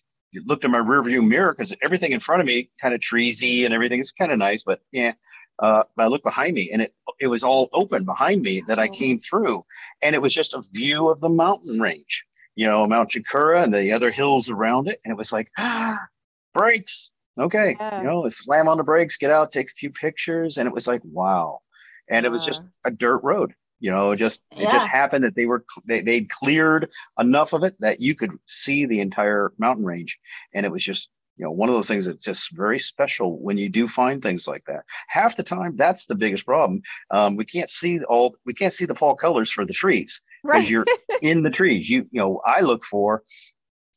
looked 0.44 0.64
in 0.64 0.70
my 0.70 0.78
rearview 0.78 1.26
mirror 1.26 1.52
because 1.52 1.74
everything 1.82 2.12
in 2.12 2.20
front 2.20 2.40
of 2.40 2.46
me 2.46 2.70
kind 2.80 2.94
of 2.94 3.00
treesy 3.00 3.64
and 3.64 3.72
everything 3.72 4.00
is 4.00 4.12
kind 4.12 4.32
of 4.32 4.38
nice, 4.38 4.62
but 4.64 4.80
yeah. 4.92 5.12
Uh, 5.58 5.82
I 5.96 6.06
looked 6.08 6.24
behind 6.24 6.52
me 6.52 6.70
and 6.70 6.82
it 6.82 6.94
it 7.18 7.28
was 7.28 7.42
all 7.42 7.70
open 7.72 8.04
behind 8.04 8.42
me 8.42 8.62
that 8.66 8.78
I 8.78 8.88
oh. 8.88 8.92
came 8.92 9.18
through, 9.18 9.64
and 10.02 10.14
it 10.14 10.20
was 10.20 10.34
just 10.34 10.52
a 10.52 10.62
view 10.72 11.08
of 11.08 11.20
the 11.20 11.30
mountain 11.30 11.80
range, 11.80 12.26
you 12.56 12.66
know, 12.66 12.86
Mount 12.86 13.10
Chocorua 13.10 13.64
and 13.64 13.72
the 13.72 13.92
other 13.92 14.10
hills 14.10 14.50
around 14.50 14.88
it, 14.88 15.00
and 15.04 15.12
it 15.12 15.16
was 15.16 15.32
like, 15.32 15.50
ah, 15.56 15.98
brakes, 16.54 17.10
okay, 17.38 17.76
yeah. 17.78 18.00
you 18.00 18.06
know, 18.06 18.28
slam 18.28 18.68
on 18.68 18.76
the 18.76 18.84
brakes, 18.84 19.16
get 19.16 19.30
out, 19.30 19.52
take 19.52 19.70
a 19.70 19.74
few 19.74 19.90
pictures, 19.90 20.58
and 20.58 20.66
it 20.66 20.74
was 20.74 20.86
like, 20.86 21.00
wow. 21.04 21.60
And 22.08 22.24
yeah. 22.24 22.28
it 22.28 22.32
was 22.32 22.44
just 22.44 22.62
a 22.84 22.90
dirt 22.90 23.20
road. 23.22 23.54
You 23.78 23.90
know, 23.90 24.14
just 24.14 24.42
yeah. 24.52 24.68
it 24.68 24.70
just 24.70 24.86
happened 24.86 25.24
that 25.24 25.34
they 25.34 25.46
were 25.46 25.64
they 25.86 26.00
they'd 26.00 26.30
cleared 26.30 26.90
enough 27.18 27.52
of 27.52 27.62
it 27.62 27.76
that 27.80 28.00
you 28.00 28.14
could 28.14 28.32
see 28.46 28.86
the 28.86 29.00
entire 29.00 29.52
mountain 29.58 29.84
range, 29.84 30.18
and 30.54 30.64
it 30.64 30.72
was 30.72 30.82
just 30.82 31.08
you 31.36 31.44
know 31.44 31.50
one 31.50 31.68
of 31.68 31.74
those 31.74 31.88
things 31.88 32.06
that's 32.06 32.24
just 32.24 32.56
very 32.56 32.78
special 32.78 33.38
when 33.38 33.58
you 33.58 33.68
do 33.68 33.86
find 33.86 34.22
things 34.22 34.48
like 34.48 34.64
that. 34.66 34.84
Half 35.08 35.36
the 35.36 35.42
time, 35.42 35.76
that's 35.76 36.06
the 36.06 36.14
biggest 36.14 36.46
problem. 36.46 36.82
Um, 37.10 37.36
we 37.36 37.44
can't 37.44 37.68
see 37.68 38.02
all 38.02 38.36
we 38.46 38.54
can't 38.54 38.72
see 38.72 38.86
the 38.86 38.94
fall 38.94 39.14
colors 39.14 39.50
for 39.50 39.66
the 39.66 39.74
trees 39.74 40.22
because 40.42 40.60
right. 40.60 40.70
you're 40.70 40.86
in 41.22 41.42
the 41.42 41.50
trees. 41.50 41.88
You 41.88 42.06
you 42.10 42.20
know, 42.20 42.40
I 42.46 42.60
look 42.60 42.84
for 42.84 43.22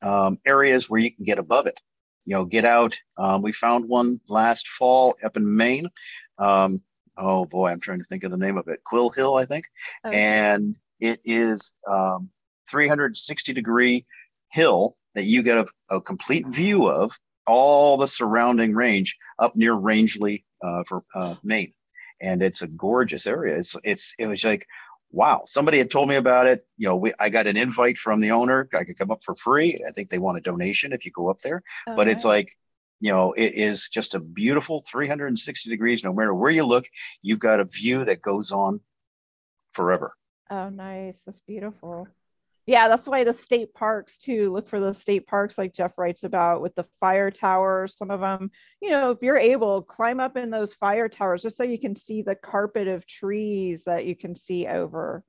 um, 0.01 0.39
areas 0.45 0.89
where 0.89 0.99
you 0.99 1.15
can 1.15 1.23
get 1.23 1.39
above 1.39 1.67
it 1.67 1.79
you 2.29 2.35
know, 2.35 2.45
get 2.45 2.63
out. 2.63 2.95
Um, 3.17 3.41
we 3.41 3.51
found 3.51 3.89
one 3.89 4.19
last 4.27 4.67
fall 4.67 5.15
up 5.23 5.35
in 5.35 5.57
Maine. 5.57 5.89
Oh 7.19 7.45
boy, 7.45 7.69
I'm 7.69 7.81
trying 7.81 7.99
to 7.99 8.05
think 8.05 8.23
of 8.23 8.31
the 8.31 8.37
name 8.37 8.57
of 8.57 8.67
it. 8.67 8.83
Quill 8.85 9.09
Hill, 9.09 9.35
I 9.35 9.45
think. 9.45 9.65
Okay. 10.05 10.17
And 10.17 10.75
it 10.99 11.19
is 11.25 11.73
um, 11.89 12.29
360 12.69 13.53
degree 13.53 14.05
hill 14.51 14.95
that 15.15 15.25
you 15.25 15.43
get 15.43 15.57
a, 15.57 15.95
a, 15.95 16.01
complete 16.01 16.47
view 16.47 16.87
of 16.87 17.11
all 17.45 17.97
the 17.97 18.07
surrounding 18.07 18.73
range 18.73 19.15
up 19.37 19.55
near 19.55 19.73
Rangeley 19.73 20.45
uh, 20.63 20.83
for 20.87 21.03
uh, 21.13 21.35
Maine. 21.43 21.73
And 22.21 22.41
it's 22.41 22.61
a 22.61 22.67
gorgeous 22.67 23.27
area. 23.27 23.57
It's 23.57 23.75
it's 23.83 24.13
it 24.17 24.27
was 24.27 24.43
like 24.43 24.65
wow, 25.11 25.41
somebody 25.45 25.77
had 25.77 25.91
told 25.91 26.07
me 26.07 26.15
about 26.15 26.47
it. 26.47 26.65
You 26.77 26.87
know, 26.87 26.95
we, 26.95 27.13
I 27.19 27.29
got 27.29 27.47
an 27.47 27.57
invite 27.57 27.97
from 27.97 28.21
the 28.21 28.31
owner. 28.31 28.69
I 28.73 28.83
could 28.83 28.97
come 28.97 29.11
up 29.11 29.23
for 29.23 29.35
free. 29.35 29.83
I 29.87 29.91
think 29.91 30.09
they 30.09 30.19
want 30.19 30.37
a 30.37 30.41
donation 30.41 30.93
if 30.93 31.05
you 31.05 31.11
go 31.11 31.29
up 31.29 31.39
there. 31.39 31.63
But 31.87 32.07
it's 32.07 32.25
like, 32.25 32.49
you 32.99 33.11
know, 33.11 33.33
it 33.33 33.53
is 33.55 33.89
just 33.89 34.15
a 34.15 34.19
beautiful 34.19 34.83
360 34.89 35.69
degrees. 35.69 36.03
No 36.03 36.13
matter 36.13 36.33
where 36.33 36.51
you 36.51 36.63
look, 36.63 36.85
you've 37.21 37.39
got 37.39 37.59
a 37.59 37.65
view 37.65 38.05
that 38.05 38.21
goes 38.21 38.51
on 38.51 38.81
forever. 39.73 40.13
Oh, 40.49 40.69
nice. 40.69 41.21
That's 41.25 41.41
beautiful 41.41 42.07
yeah, 42.69 42.87
that's 42.87 43.07
why 43.07 43.23
the 43.23 43.33
state 43.33 43.73
parks 43.73 44.19
too. 44.19 44.53
Look 44.53 44.69
for 44.69 44.79
the 44.79 44.93
state 44.93 45.25
parks 45.25 45.57
like 45.57 45.73
Jeff 45.73 45.97
writes 45.97 46.23
about 46.23 46.61
with 46.61 46.75
the 46.75 46.85
fire 46.99 47.31
towers. 47.31 47.97
Some 47.97 48.11
of 48.11 48.19
them, 48.19 48.51
you 48.79 48.91
know, 48.91 49.09
if 49.09 49.23
you're 49.23 49.39
able, 49.39 49.81
climb 49.81 50.19
up 50.19 50.37
in 50.37 50.51
those 50.51 50.75
fire 50.75 51.09
towers 51.09 51.41
just 51.41 51.57
so 51.57 51.63
you 51.63 51.79
can 51.79 51.95
see 51.95 52.21
the 52.21 52.35
carpet 52.35 52.87
of 52.87 53.07
trees 53.07 53.85
that 53.85 54.05
you 54.05 54.15
can 54.15 54.35
see 54.35 54.67
over. 54.67 55.23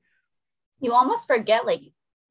You 0.83 0.93
almost 0.93 1.27
forget 1.27 1.65
like 1.65 1.81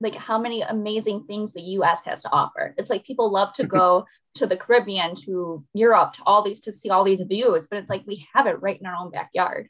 like 0.01 0.15
how 0.15 0.39
many 0.39 0.61
amazing 0.61 1.25
things 1.25 1.53
the 1.53 1.61
US 1.61 2.05
has 2.05 2.21
to 2.23 2.31
offer. 2.31 2.73
It's 2.77 2.89
like 2.89 3.03
people 3.05 3.31
love 3.31 3.53
to 3.53 3.67
go 3.79 4.05
to 4.35 4.45
the 4.45 4.57
Caribbean, 4.57 5.15
to 5.25 5.63
Europe, 5.73 6.13
to 6.13 6.23
all 6.25 6.41
these 6.41 6.59
to 6.61 6.71
see 6.71 6.89
all 6.89 7.03
these 7.03 7.21
views, 7.21 7.67
but 7.67 7.79
it's 7.79 7.89
like 7.89 8.03
we 8.07 8.27
have 8.33 8.47
it 8.47 8.61
right 8.61 8.79
in 8.79 8.85
our 8.85 8.95
own 8.95 9.11
backyard. 9.11 9.69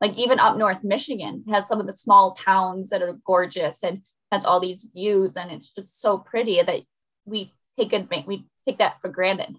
Like 0.00 0.16
even 0.16 0.40
up 0.40 0.56
north 0.56 0.82
Michigan 0.82 1.44
has 1.50 1.68
some 1.68 1.80
of 1.80 1.86
the 1.86 1.96
small 1.96 2.32
towns 2.32 2.90
that 2.90 3.02
are 3.02 3.18
gorgeous 3.24 3.82
and 3.82 4.02
has 4.32 4.44
all 4.44 4.60
these 4.60 4.86
views 4.94 5.36
and 5.36 5.50
it's 5.50 5.70
just 5.70 6.00
so 6.00 6.18
pretty 6.18 6.60
that 6.62 6.80
we 7.24 7.52
take 7.78 7.92
advantage 7.92 8.26
we 8.26 8.46
take 8.66 8.78
that 8.78 9.00
for 9.00 9.08
granted 9.08 9.56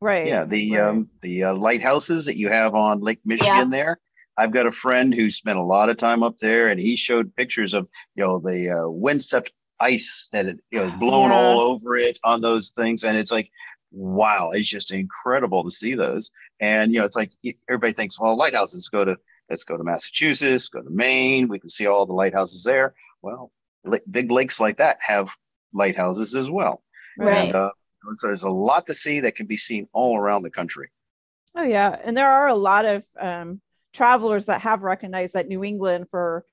right 0.00 0.26
yeah 0.26 0.44
the 0.44 0.76
right. 0.76 0.88
um 0.88 1.08
the 1.22 1.44
uh, 1.44 1.54
lighthouses 1.54 2.26
that 2.26 2.36
you 2.36 2.48
have 2.48 2.74
on 2.74 3.00
lake 3.00 3.20
michigan 3.24 3.56
yeah. 3.56 3.64
there 3.64 3.98
i've 4.38 4.52
got 4.52 4.66
a 4.66 4.72
friend 4.72 5.14
who 5.14 5.30
spent 5.30 5.58
a 5.58 5.62
lot 5.62 5.88
of 5.88 5.96
time 5.96 6.22
up 6.22 6.38
there 6.38 6.68
and 6.68 6.80
he 6.80 6.96
showed 6.96 7.34
pictures 7.36 7.74
of 7.74 7.88
you 8.14 8.24
know 8.24 8.38
the 8.38 8.70
uh, 8.70 8.88
windswept 8.88 9.52
ice 9.80 10.28
that 10.32 10.46
it 10.46 10.58
you 10.70 10.80
know 10.80 10.86
is 10.86 10.94
blown 10.94 11.30
yeah. 11.30 11.36
all 11.36 11.60
over 11.60 11.96
it 11.96 12.18
on 12.24 12.40
those 12.40 12.70
things 12.70 13.04
and 13.04 13.16
it's 13.16 13.32
like 13.32 13.50
wow, 13.96 14.50
it's 14.50 14.68
just 14.68 14.92
incredible 14.92 15.64
to 15.64 15.70
see 15.70 15.94
those. 15.94 16.30
And 16.60 16.92
you 16.92 17.00
know, 17.00 17.04
it's 17.04 17.16
like 17.16 17.32
everybody 17.68 17.92
thinks, 17.92 18.20
well, 18.20 18.36
lighthouses 18.36 18.88
go 18.88 19.04
to 19.04 19.16
let's 19.50 19.64
go 19.64 19.76
to 19.76 19.84
Massachusetts, 19.84 20.68
go 20.68 20.82
to 20.82 20.90
Maine. 20.90 21.48
We 21.48 21.58
can 21.58 21.70
see 21.70 21.86
all 21.86 22.06
the 22.06 22.12
lighthouses 22.12 22.62
there. 22.62 22.94
Well, 23.22 23.50
big 24.10 24.30
lakes 24.30 24.60
like 24.60 24.78
that 24.78 24.98
have 25.00 25.30
lighthouses 25.72 26.34
as 26.34 26.50
well. 26.50 26.82
Right. 27.18 27.46
And, 27.46 27.54
uh, 27.54 27.70
so 28.14 28.28
there's 28.28 28.44
a 28.44 28.50
lot 28.50 28.86
to 28.86 28.94
see 28.94 29.20
that 29.20 29.36
can 29.36 29.46
be 29.46 29.56
seen 29.56 29.88
all 29.92 30.16
around 30.16 30.42
the 30.42 30.50
country. 30.50 30.90
Oh 31.56 31.64
yeah, 31.64 31.96
and 32.04 32.16
there 32.16 32.30
are 32.30 32.48
a 32.48 32.54
lot 32.54 32.84
of 32.84 33.02
um, 33.18 33.60
travelers 33.96 34.44
that 34.46 34.60
have 34.60 34.82
recognized 34.82 35.32
that 35.32 35.48
New 35.48 35.64
England 35.64 36.06
for 36.10 36.44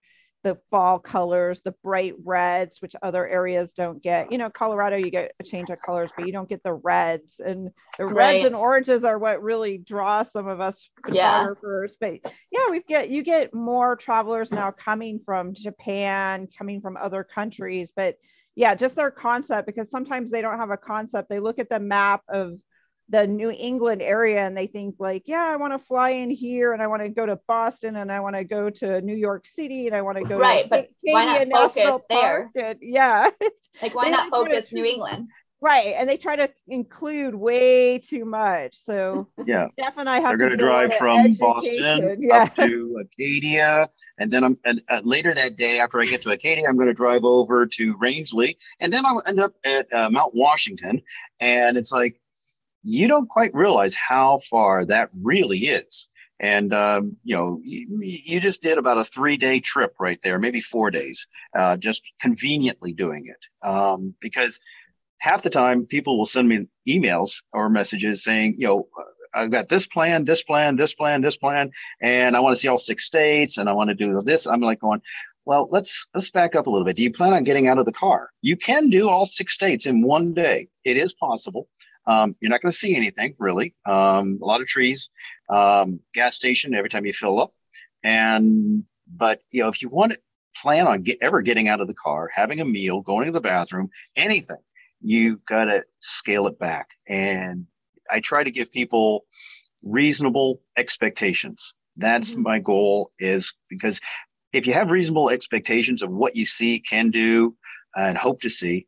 the 0.44 0.58
fall 0.70 1.00
colors, 1.00 1.62
the 1.62 1.74
bright 1.84 2.16
reds, 2.26 2.82
which 2.82 2.96
other 3.02 3.26
areas 3.26 3.74
don't 3.74 4.04
get. 4.04 4.30
You 4.30 4.38
know, 4.38 4.50
Colorado, 4.50 4.98
you 4.98 5.10
get 5.10 5.32
a 5.40 5.44
change 5.44 5.70
of 5.70 5.82
colors, 5.82 6.12
but 6.18 6.26
you 6.26 6.34
don't 6.34 6.50
get 6.50 6.62
the 6.64 6.74
reds. 6.74 7.40
And 7.40 7.70
the 7.98 8.06
right. 8.06 8.34
reds 8.34 8.44
and 8.46 8.56
oranges 8.56 9.06
are 9.06 9.18
what 9.18 9.42
really 9.42 9.78
draw 9.78 10.24
some 10.24 10.48
of 10.48 10.60
us 10.60 10.90
photographers. 11.06 11.96
Yeah. 12.02 12.10
But 12.24 12.34
yeah, 12.52 12.70
we 12.70 12.82
get 12.82 13.10
you 13.10 13.24
get 13.24 13.54
more 13.54 13.96
travelers 13.96 14.52
now 14.52 14.72
coming 14.72 15.22
from 15.26 15.54
Japan, 15.54 16.50
coming 16.58 16.82
from 16.82 16.98
other 16.98 17.24
countries. 17.24 17.94
But 17.96 18.18
yeah, 18.56 18.76
just 18.76 18.96
their 18.96 19.12
concept, 19.12 19.66
because 19.66 19.90
sometimes 19.90 20.30
they 20.30 20.42
don't 20.42 20.60
have 20.60 20.72
a 20.72 20.78
concept. 20.78 21.30
They 21.30 21.40
look 21.40 21.58
at 21.58 21.70
the 21.70 21.80
map 21.80 22.22
of 22.28 22.60
the 23.10 23.28
New 23.28 23.52
England 23.52 24.02
area 24.02 24.46
and 24.46 24.56
they 24.56 24.68
think 24.68 24.96
like, 25.00 25.24
yeah, 25.26 25.44
I 25.44 25.56
want 25.58 25.74
to 25.74 25.80
fly 25.80 26.12
in 26.12 26.30
here 26.30 26.74
and 26.74 26.82
I 26.82 26.88
want 26.88 27.02
to 27.02 27.10
go 27.10 27.26
to 27.26 27.40
Boston 27.48 27.98
and 27.98 28.12
I 28.12 28.20
want 28.20 28.36
to 28.36 28.44
go 28.44 28.70
to 28.70 29.02
New 29.02 29.16
York 29.16 29.46
City 29.46 29.88
and 29.88 29.96
I 29.96 30.02
want 30.02 30.18
to 30.18 30.24
go 30.24 30.38
right, 30.38 30.64
to 30.64 30.70
but 30.70 30.88
why 31.02 31.26
not 31.26 31.48
National 31.48 32.00
focus 32.00 32.06
there? 32.10 32.52
And, 32.56 32.80
yeah, 32.82 33.30
like 33.82 33.96
why 33.96 34.10
not 34.10 34.30
focus 34.30 34.72
New 34.72 34.86
England? 34.86 35.28
Right, 35.64 35.96
and 35.98 36.10
they 36.10 36.18
try 36.18 36.36
to 36.36 36.50
include 36.68 37.34
way 37.34 37.98
too 37.98 38.26
much. 38.26 38.76
So 38.76 39.30
yeah, 39.46 39.68
Jeff 39.80 39.98
and 39.98 40.10
I 40.10 40.20
have. 40.20 40.32
They're 40.32 40.50
going 40.50 40.52
to 40.52 40.58
drive 40.58 40.94
from 40.96 41.20
education. 41.20 41.40
Boston 41.40 42.18
yeah. 42.22 42.44
up 42.44 42.56
to 42.58 43.02
Acadia, 43.02 43.90
and 44.18 44.30
then 44.30 44.44
I'm 44.44 44.58
and 44.66 44.82
uh, 44.90 45.00
later 45.06 45.34
that 45.34 45.56
day 45.56 45.80
after 45.80 46.02
I 46.02 46.06
get 46.06 46.22
to 46.24 46.32
Acadia, 46.32 46.68
I'm 46.68 46.76
going 46.76 46.90
to 46.90 46.94
drive 46.94 47.24
over 47.24 47.66
to 47.66 47.96
Rangeley, 47.98 48.58
and 48.82 48.92
then 48.92 49.06
I'll 49.06 49.24
end 49.26 49.40
up 49.40 49.54
at 49.64 49.88
uh, 49.94 50.10
Mount 50.10 50.36
Washington, 50.36 51.02
and 51.40 51.78
it's 51.78 51.94
like 51.94 52.20
you 52.84 53.08
don't 53.08 53.30
quite 53.30 53.54
realize 53.54 53.96
how 53.96 54.40
far 54.50 54.86
that 54.86 55.10
really 55.22 55.68
is. 55.68 56.08
And 56.40 56.74
um, 56.74 57.18
you 57.24 57.36
know, 57.36 57.62
you, 57.64 57.88
you, 58.02 58.40
just 58.42 58.62
did 58.62 58.78
about 58.78 58.98
a 58.98 59.06
three-day 59.06 59.62
trip 59.62 59.96
right 60.00 60.20
there, 60.24 60.40
maybe 60.40 60.60
four 60.60 60.92
days, 60.92 61.28
uh, 61.58 61.78
just 61.78 62.04
conveniently 62.20 62.92
doing 62.92 63.28
it. 63.28 63.68
Um, 63.68 64.14
because 64.20 64.60
half 65.20 65.44
the 65.44 65.50
time, 65.50 65.86
people 65.86 66.18
will 66.18 66.26
send 66.26 66.50
me 66.50 66.68
emails 66.88 67.44
or 67.54 67.70
messages 67.70 68.24
saying, 68.24 68.56
you 68.58 68.68
know, 68.68 68.88
I've 69.34 69.52
got 69.52 69.70
this 69.70 69.88
plan, 69.88 70.26
this 70.26 70.44
plan, 70.44 70.76
this 70.76 70.94
plan, 70.94 71.22
this 71.22 71.38
plan, 71.38 71.72
and 72.02 72.36
I 72.36 72.40
want 72.40 72.56
to 72.56 72.62
see 72.62 72.68
all 72.68 72.78
six 72.78 73.06
states, 73.06 73.58
and 73.58 73.70
I 73.70 73.74
want 73.74 73.90
to 73.90 73.96
do 73.96 74.14
this. 74.26 74.46
I'm 74.46 74.62
like 74.62 74.82
going, 74.82 75.02
well, 75.46 75.68
let's 75.72 76.08
let's 76.14 76.30
back 76.30 76.56
up 76.56 76.68
a 76.68 76.70
little 76.70 76.86
bit. 76.86 76.96
Do 76.96 77.04
you 77.04 77.12
plan 77.12 77.34
on 77.34 77.44
getting 77.44 77.68
out 77.68 77.78
of 77.78 77.86
the 77.86 77.94
car? 77.94 78.30
You 78.42 78.56
can 78.56 78.90
do 78.90 79.10
all 79.10 79.26
six 79.26 79.54
states 79.54 79.86
in 79.86 80.02
one 80.02 80.34
day. 80.34 80.68
It 80.84 80.98
is 80.98 81.14
possible. 81.14 81.68
Um, 82.06 82.36
you're 82.40 82.52
not 82.52 82.62
going 82.62 82.72
to 82.72 82.78
see 82.78 82.96
anything 82.96 83.36
really. 83.40 83.76
Um, 83.86 84.40
a 84.42 84.46
lot 84.46 84.62
of 84.62 84.68
trees, 84.68 85.10
um, 85.50 86.00
gas 86.14 86.36
station 86.36 86.74
every 86.74 86.90
time 86.90 87.06
you 87.06 87.14
fill 87.14 87.40
up, 87.40 87.54
and 88.04 88.84
but 89.08 89.42
you 89.52 89.64
know 89.64 89.70
if 89.70 89.82
you 89.82 89.90
want 89.90 90.14
to 90.14 90.20
plan 90.56 90.88
on 90.88 91.02
get, 91.02 91.18
ever 91.22 91.42
getting 91.42 91.70
out 91.70 91.82
of 91.82 91.88
the 91.88 91.94
car, 91.94 92.30
having 92.34 92.60
a 92.60 92.66
meal, 92.66 93.02
going 93.02 93.26
to 93.26 93.32
the 93.32 93.42
bathroom, 93.42 93.90
anything, 94.16 94.58
you 95.02 95.42
got 95.48 95.66
to 95.66 95.84
scale 96.02 96.48
it 96.48 96.60
back. 96.60 96.90
And 97.08 97.66
I 98.10 98.20
try 98.20 98.44
to 98.44 98.52
give 98.52 98.72
people 98.72 99.26
reasonable 99.82 100.62
expectations. 100.78 101.74
That's 101.98 102.32
mm-hmm. 102.32 102.44
my 102.44 102.60
goal 102.60 103.12
is 103.20 103.54
because 103.70 104.00
if 104.52 104.68
you 104.68 104.74
have 104.74 104.92
reasonable 104.92 105.30
expectations 105.30 106.02
of 106.02 106.12
what 106.12 106.36
you 106.36 106.46
see, 106.46 106.80
can 106.80 107.12
do, 107.12 107.56
and 107.96 108.18
hope 108.18 108.42
to 108.42 108.50
see, 108.50 108.88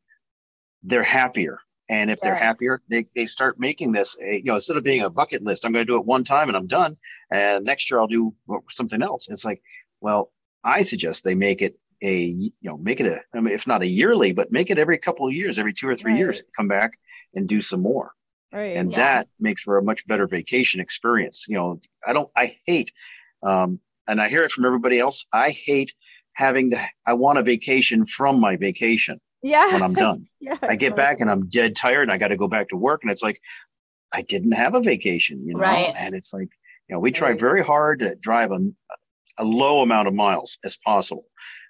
they're 0.83 1.03
happier 1.03 1.59
and 1.89 2.09
if 2.09 2.19
they're 2.19 2.35
happier, 2.35 2.81
they, 2.89 3.05
they 3.15 3.25
start 3.25 3.59
making 3.59 3.91
this, 3.91 4.17
a, 4.21 4.37
you 4.37 4.45
know, 4.45 4.55
instead 4.55 4.77
of 4.77 4.83
being 4.83 5.01
a 5.01 5.09
bucket 5.09 5.43
list, 5.43 5.65
I'm 5.65 5.71
going 5.71 5.85
to 5.85 5.91
do 5.91 5.97
it 5.97 6.05
one 6.05 6.23
time 6.23 6.47
and 6.47 6.57
I'm 6.57 6.67
done. 6.67 6.97
And 7.31 7.63
next 7.63 7.89
year 7.89 7.99
I'll 7.99 8.07
do 8.07 8.33
something 8.69 9.03
else. 9.03 9.29
It's 9.29 9.45
like, 9.45 9.61
well, 10.01 10.31
I 10.63 10.81
suggest 10.81 11.23
they 11.23 11.35
make 11.35 11.61
it 11.61 11.77
a, 12.01 12.25
you 12.25 12.51
know, 12.63 12.77
make 12.77 12.99
it 12.99 13.05
a, 13.05 13.21
I 13.35 13.39
mean, 13.39 13.53
if 13.53 13.67
not 13.67 13.83
a 13.83 13.87
yearly, 13.87 14.33
but 14.33 14.51
make 14.51 14.71
it 14.71 14.79
every 14.79 14.97
couple 14.97 15.27
of 15.27 15.33
years, 15.33 15.59
every 15.59 15.73
two 15.73 15.87
or 15.87 15.95
three 15.95 16.13
right. 16.13 16.19
years, 16.19 16.41
come 16.57 16.67
back 16.67 16.93
and 17.35 17.47
do 17.47 17.61
some 17.61 17.81
more. 17.81 18.11
Right. 18.51 18.77
And 18.77 18.91
yeah. 18.91 18.97
that 18.97 19.27
makes 19.39 19.61
for 19.61 19.77
a 19.77 19.83
much 19.83 20.07
better 20.07 20.27
vacation 20.27 20.81
experience. 20.81 21.45
You 21.47 21.57
know, 21.57 21.81
I 22.05 22.13
don't, 22.13 22.29
I 22.35 22.55
hate, 22.65 22.91
um, 23.43 23.79
and 24.07 24.19
I 24.19 24.27
hear 24.29 24.43
it 24.43 24.51
from 24.51 24.65
everybody 24.65 24.99
else. 24.99 25.25
I 25.31 25.51
hate 25.51 25.93
having 26.33 26.71
to, 26.71 26.85
I 27.05 27.13
want 27.13 27.37
a 27.37 27.43
vacation 27.43 28.05
from 28.05 28.39
my 28.39 28.55
vacation 28.55 29.19
yeah. 29.45 29.73
when 29.73 29.84
i'm 29.84 29.93
done. 30.08 30.27
Yeah 30.39 30.58
i 30.62 30.75
get 30.75 30.95
back 30.95 31.19
and 31.19 31.29
i'm 31.29 31.47
dead 31.47 31.75
tired 31.75 32.03
and 32.03 32.12
i 32.12 32.17
got 32.17 32.29
to 32.29 32.38
go 32.38 32.47
back 32.47 32.69
to 32.69 32.77
work 32.77 33.01
and 33.03 33.12
it's 33.12 33.23
like 33.23 33.39
i 34.12 34.21
didn't 34.21 34.53
have 34.53 34.75
a 34.75 34.81
vacation 34.81 35.45
you 35.45 35.53
know? 35.53 35.60
Right. 35.60 35.93
and 35.97 36.15
it's 36.15 36.34
like 36.34 36.49
you 36.88 36.95
know 36.95 36.99
we 36.99 37.12
try 37.12 37.34
very 37.34 37.63
hard 37.63 37.99
to 37.99 38.15
drive 38.15 38.51
a, 38.51 38.60
a 39.38 39.43
low 39.43 39.81
amount 39.81 40.08
of 40.08 40.13
miles 40.13 40.58
as 40.63 40.77
possible. 40.77 41.25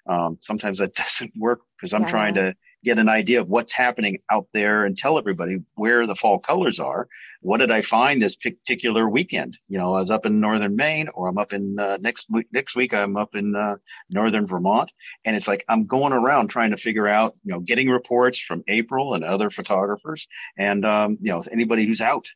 Um, 0.08 0.38
sometimes 0.40 0.78
that 0.78 0.94
doesn't 1.02 1.32
work 1.36 1.60
because 1.76 1.92
i'm 1.92 2.02
yeah. 2.02 2.08
trying 2.08 2.34
to 2.34 2.54
get 2.84 2.98
an 2.98 3.08
idea 3.08 3.40
of 3.40 3.48
what's 3.48 3.72
happening 3.72 4.18
out 4.30 4.46
there 4.52 4.84
and 4.84 4.96
tell 4.96 5.18
everybody 5.18 5.58
where 5.74 6.06
the 6.06 6.14
fall 6.14 6.38
colors 6.38 6.78
are. 6.78 7.08
What 7.40 7.58
did 7.58 7.70
I 7.70 7.80
find 7.80 8.20
this 8.20 8.36
particular 8.36 9.08
weekend? 9.08 9.58
You 9.68 9.78
know, 9.78 9.94
I 9.94 10.00
was 10.00 10.10
up 10.10 10.26
in 10.26 10.40
northern 10.40 10.76
Maine, 10.76 11.08
or 11.14 11.28
I'm 11.28 11.38
up 11.38 11.52
in 11.52 11.78
uh, 11.78 11.98
next 12.00 12.26
week. 12.30 12.46
Next 12.52 12.76
week, 12.76 12.94
I'm 12.94 13.16
up 13.16 13.34
in 13.34 13.54
uh, 13.54 13.76
northern 14.10 14.46
Vermont, 14.46 14.90
and 15.24 15.36
it's 15.36 15.48
like 15.48 15.64
I'm 15.68 15.86
going 15.86 16.12
around 16.12 16.48
trying 16.48 16.70
to 16.70 16.76
figure 16.76 17.08
out, 17.08 17.34
you 17.44 17.52
know, 17.52 17.60
getting 17.60 17.88
reports 17.88 18.38
from 18.40 18.62
April 18.68 19.14
and 19.14 19.24
other 19.24 19.50
photographers, 19.50 20.26
and 20.56 20.84
um, 20.84 21.18
you 21.20 21.32
know, 21.32 21.42
anybody 21.50 21.86
who's 21.86 22.00
out, 22.00 22.26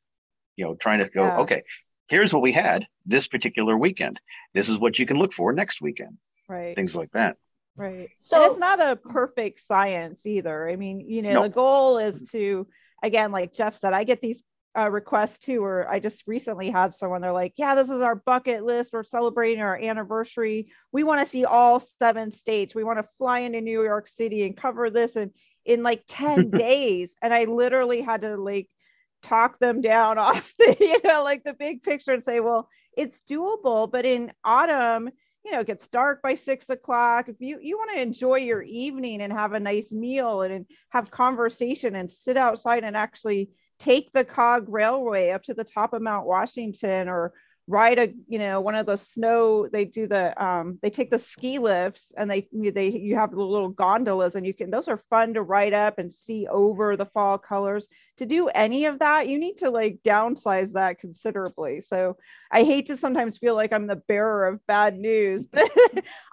you 0.57 0.65
know, 0.65 0.75
trying 0.75 0.99
to 0.99 1.09
go, 1.09 1.25
yeah. 1.25 1.39
okay, 1.39 1.63
here's 2.09 2.33
what 2.33 2.43
we 2.43 2.53
had 2.53 2.87
this 3.07 3.29
particular 3.29 3.77
weekend. 3.79 4.21
This 4.53 4.69
is 4.69 4.79
what 4.79 4.99
you 4.99 5.07
can 5.07 5.19
look 5.19 5.33
for 5.33 5.53
next 5.53 5.81
weekend. 5.81 6.19
Right. 6.49 6.75
Things 6.75 6.97
like 6.97 7.13
that. 7.13 7.37
Right. 7.77 8.09
So 8.19 8.43
and 8.43 8.51
it's 8.51 8.61
not 8.61 8.81
a 8.81 8.97
perfect 8.97 9.61
science 9.61 10.27
either. 10.27 10.69
I 10.69 10.77
mean, 10.77 11.01
you 11.01 11.23
know, 11.23 11.33
no. 11.33 11.43
the 11.45 11.49
goal 11.49 11.99
is 11.99 12.31
to, 12.31 12.67
again, 13.03 13.33
like 13.33 13.55
Jeff 13.55 13.79
said, 13.79 13.93
I 13.93 14.05
get 14.05 14.21
these 14.21 14.43
uh, 14.79 14.89
requests 14.89 15.39
too, 15.39 15.65
or 15.65 15.89
I 15.89 15.99
just 15.99 16.25
recently 16.27 16.71
had 16.71 16.95
someone, 16.95 17.21
they're 17.21 17.33
like, 17.33 17.55
yeah, 17.57 17.75
this 17.75 17.91
is 17.91 18.01
our 18.01 18.15
bucket 18.15 18.65
list. 18.65 18.93
We're 18.93 19.03
celebrating 19.03 19.63
our 19.63 19.77
anniversary. 19.77 20.69
We 20.93 21.03
want 21.03 21.21
to 21.21 21.27
see 21.27 21.45
all 21.45 21.81
seven 21.81 22.31
states. 22.31 22.75
We 22.75 22.85
want 22.85 22.99
to 22.99 23.09
fly 23.19 23.41
into 23.41 23.61
New 23.61 23.83
York 23.83 24.09
City 24.09 24.45
and 24.45 24.57
cover 24.57 24.91
this 24.91 25.17
in, 25.17 25.33
in 25.65 25.83
like 25.83 26.05
10 26.07 26.51
days. 26.51 27.11
And 27.23 27.35
I 27.35 27.45
literally 27.45 28.01
had 28.01 28.23
to 28.23 28.37
like 28.37 28.69
talk 29.23 29.59
them 29.59 29.81
down 29.81 30.19
off 30.19 30.55
the, 30.59 30.77
you 30.79 30.99
know, 31.05 31.25
like 31.25 31.45
the 31.45 31.55
big 31.55 31.83
picture 31.83 32.13
and 32.13 32.23
say, 32.23 32.41
well, 32.41 32.69
it's 32.97 33.25
doable, 33.25 33.91
but 33.91 34.05
in 34.05 34.33
autumn, 34.45 35.11
you 35.45 35.53
know, 35.53 35.61
it 35.61 35.67
gets 35.67 35.89
dark 35.89 36.23
by 36.23 36.35
six 36.35 36.69
o'clock. 36.69 37.29
If 37.29 37.37
you, 37.41 37.59
you 37.61 37.77
want 37.79 37.91
to 37.95 38.01
enjoy 38.01 38.37
your 38.37 38.63
evening 38.63 39.23
and 39.23 39.33
have 39.33 39.53
a 39.53 39.61
nice 39.61 39.93
meal 39.93 40.43
and, 40.43 40.53
and 40.53 40.67
have 40.91 41.11
conversation 41.11 41.97
and 41.97 42.11
sit 42.11 42.37
outside 42.37 42.85
and 42.85 42.97
actually 42.97 43.51
take 43.79 44.13
the 44.13 44.25
cog 44.25 44.69
railway 44.69 45.31
up 45.31 45.43
to 45.45 45.55
the 45.55 45.65
top 45.65 45.95
of 45.95 46.03
Mount 46.03 46.27
Washington 46.27 47.09
or 47.09 47.33
ride 47.67 47.99
a 47.99 48.09
you 48.27 48.39
know 48.39 48.61
one 48.61 48.75
of 48.75 48.87
the 48.87 48.97
snow 48.97 49.69
they 49.69 49.85
do 49.85 50.09
the 50.09 50.45
um 50.45 50.79
they 50.83 50.91
take 50.91 51.11
the 51.11 51.19
ski 51.19 51.59
lifts 51.59 52.13
and 52.17 52.29
they 52.29 52.49
they 52.53 52.89
you 52.89 53.15
have 53.15 53.31
the 53.31 53.41
little 53.41 53.69
gondolas 53.69 54.35
and 54.35 54.45
you 54.45 54.53
can 54.53 54.71
those 54.71 54.89
are 54.89 55.01
fun 55.09 55.33
to 55.35 55.43
ride 55.43 55.73
up 55.73 55.99
and 55.99 56.13
see 56.13 56.49
over 56.49 56.97
the 56.97 57.07
fall 57.07 57.39
colors 57.39 57.89
to 58.17 58.27
do 58.27 58.49
any 58.49 58.87
of 58.87 58.99
that 58.99 59.29
you 59.29 59.39
need 59.39 59.57
to 59.57 59.71
like 59.71 60.01
downsize 60.05 60.73
that 60.73 60.99
considerably 60.99 61.81
so 61.81 62.17
i 62.51 62.65
hate 62.65 62.87
to 62.87 62.97
sometimes 62.97 63.39
feel 63.39 63.55
like 63.55 63.73
i'm 63.73 63.87
the 63.87 64.03
bearer 64.09 64.47
of 64.47 64.67
bad 64.67 64.99
news 64.99 65.47
but 65.53 65.71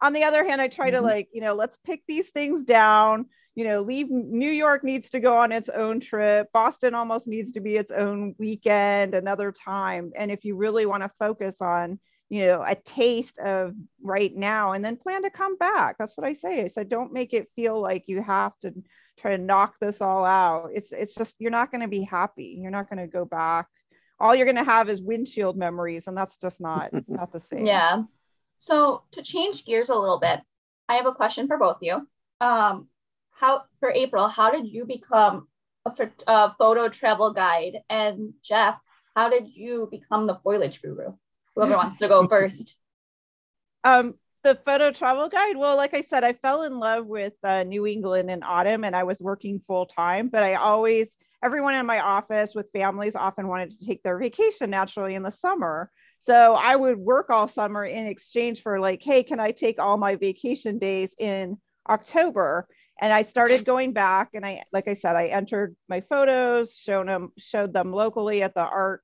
on 0.01 0.13
the 0.13 0.23
other 0.23 0.43
hand 0.43 0.59
i 0.59 0.67
try 0.67 0.89
to 0.89 0.97
mm-hmm. 0.97 1.05
like 1.05 1.29
you 1.31 1.41
know 1.41 1.53
let's 1.53 1.77
pick 1.77 2.01
these 2.07 2.29
things 2.29 2.63
down 2.63 3.27
you 3.57 3.63
know, 3.63 3.81
leave 3.81 4.11
New 4.11 4.51
York 4.51 4.83
needs 4.83 5.09
to 5.09 5.19
go 5.19 5.35
on 5.35 5.51
its 5.51 5.67
own 5.67 5.99
trip. 5.99 6.47
Boston 6.53 6.93
almost 6.93 7.27
needs 7.27 7.53
to 7.53 7.59
be 7.59 7.75
its 7.75 7.89
own 7.89 8.35
weekend 8.37 9.15
another 9.15 9.51
time. 9.51 10.11
And 10.15 10.29
if 10.29 10.45
you 10.45 10.55
really 10.55 10.85
want 10.85 11.01
to 11.01 11.09
focus 11.17 11.59
on, 11.59 11.99
you 12.29 12.45
know, 12.45 12.63
a 12.63 12.75
taste 12.75 13.39
of 13.39 13.73
right 13.99 14.31
now 14.35 14.73
and 14.73 14.85
then 14.85 14.95
plan 14.95 15.23
to 15.23 15.31
come 15.31 15.57
back. 15.57 15.95
That's 15.97 16.15
what 16.15 16.27
I 16.27 16.33
say. 16.33 16.65
I 16.65 16.67
said, 16.67 16.87
don't 16.87 17.11
make 17.11 17.33
it 17.33 17.49
feel 17.55 17.81
like 17.81 18.03
you 18.05 18.21
have 18.21 18.53
to 18.61 18.75
try 19.19 19.35
to 19.35 19.41
knock 19.41 19.73
this 19.81 20.01
all 20.01 20.23
out. 20.23 20.69
It's 20.75 20.91
it's 20.91 21.15
just 21.15 21.35
you're 21.39 21.49
not 21.49 21.71
going 21.71 21.81
to 21.81 21.87
be 21.87 22.03
happy. 22.03 22.59
You're 22.61 22.69
not 22.69 22.91
going 22.91 22.99
to 22.99 23.07
go 23.07 23.25
back. 23.25 23.65
All 24.19 24.35
you're 24.35 24.45
going 24.45 24.57
to 24.57 24.63
have 24.63 24.87
is 24.87 25.01
windshield 25.01 25.57
memories, 25.57 26.05
and 26.05 26.15
that's 26.15 26.37
just 26.37 26.61
not 26.61 26.91
not 27.07 27.33
the 27.33 27.39
same. 27.39 27.65
Yeah. 27.65 28.03
So 28.59 29.01
to 29.13 29.23
change 29.23 29.65
gears 29.65 29.89
a 29.89 29.95
little 29.95 30.19
bit, 30.19 30.41
I 30.87 30.93
have 30.97 31.07
a 31.07 31.11
question 31.11 31.47
for 31.47 31.57
both 31.57 31.77
of 31.77 31.81
you. 31.81 32.07
Um, 32.39 32.89
how 33.39 33.63
for 33.79 33.91
April, 33.91 34.27
how 34.27 34.51
did 34.51 34.67
you 34.67 34.85
become 34.85 35.47
a, 35.87 36.09
a 36.27 36.55
photo 36.57 36.89
travel 36.89 37.33
guide. 37.33 37.79
And 37.89 38.33
Jeff, 38.43 38.77
how 39.15 39.29
did 39.29 39.47
you 39.47 39.87
become 39.89 40.27
the 40.27 40.35
foliage 40.43 40.81
guru? 40.81 41.13
Whoever 41.55 41.75
wants 41.77 41.99
to 41.99 42.07
go 42.07 42.27
first. 42.27 42.77
Um, 43.83 44.15
the 44.43 44.59
photo 44.65 44.91
travel 44.91 45.29
guide. 45.29 45.57
Well, 45.57 45.75
like 45.75 45.93
I 45.93 46.01
said, 46.01 46.23
I 46.23 46.33
fell 46.33 46.63
in 46.63 46.79
love 46.79 47.05
with 47.05 47.33
uh, 47.43 47.63
New 47.63 47.85
England 47.85 48.29
in 48.29 48.43
autumn, 48.43 48.83
and 48.83 48.95
I 48.95 49.03
was 49.03 49.21
working 49.21 49.61
full 49.67 49.85
time. 49.85 50.29
But 50.29 50.43
I 50.43 50.55
always, 50.55 51.09
everyone 51.43 51.75
in 51.75 51.85
my 51.85 51.99
office 51.99 52.53
with 52.55 52.71
families 52.71 53.15
often 53.15 53.47
wanted 53.47 53.71
to 53.71 53.85
take 53.85 54.03
their 54.03 54.17
vacation 54.17 54.69
naturally 54.69 55.15
in 55.15 55.23
the 55.23 55.31
summer. 55.31 55.91
So 56.19 56.53
I 56.53 56.75
would 56.75 56.97
work 56.97 57.29
all 57.29 57.47
summer 57.47 57.85
in 57.85 58.07
exchange 58.07 58.61
for 58.61 58.79
like, 58.79 59.03
hey, 59.03 59.23
can 59.23 59.39
I 59.39 59.51
take 59.51 59.79
all 59.79 59.97
my 59.97 60.15
vacation 60.15 60.79
days 60.79 61.13
in 61.19 61.57
October? 61.89 62.67
And 62.99 63.13
I 63.13 63.21
started 63.21 63.65
going 63.65 63.93
back, 63.93 64.29
and 64.33 64.45
I, 64.45 64.63
like 64.71 64.87
I 64.87 64.93
said, 64.93 65.15
I 65.15 65.27
entered 65.27 65.75
my 65.87 66.01
photos, 66.01 66.75
showed 66.75 67.07
them, 67.07 67.31
showed 67.37 67.73
them 67.73 67.91
locally 67.91 68.41
at 68.41 68.53
the 68.53 68.61
art 68.61 69.03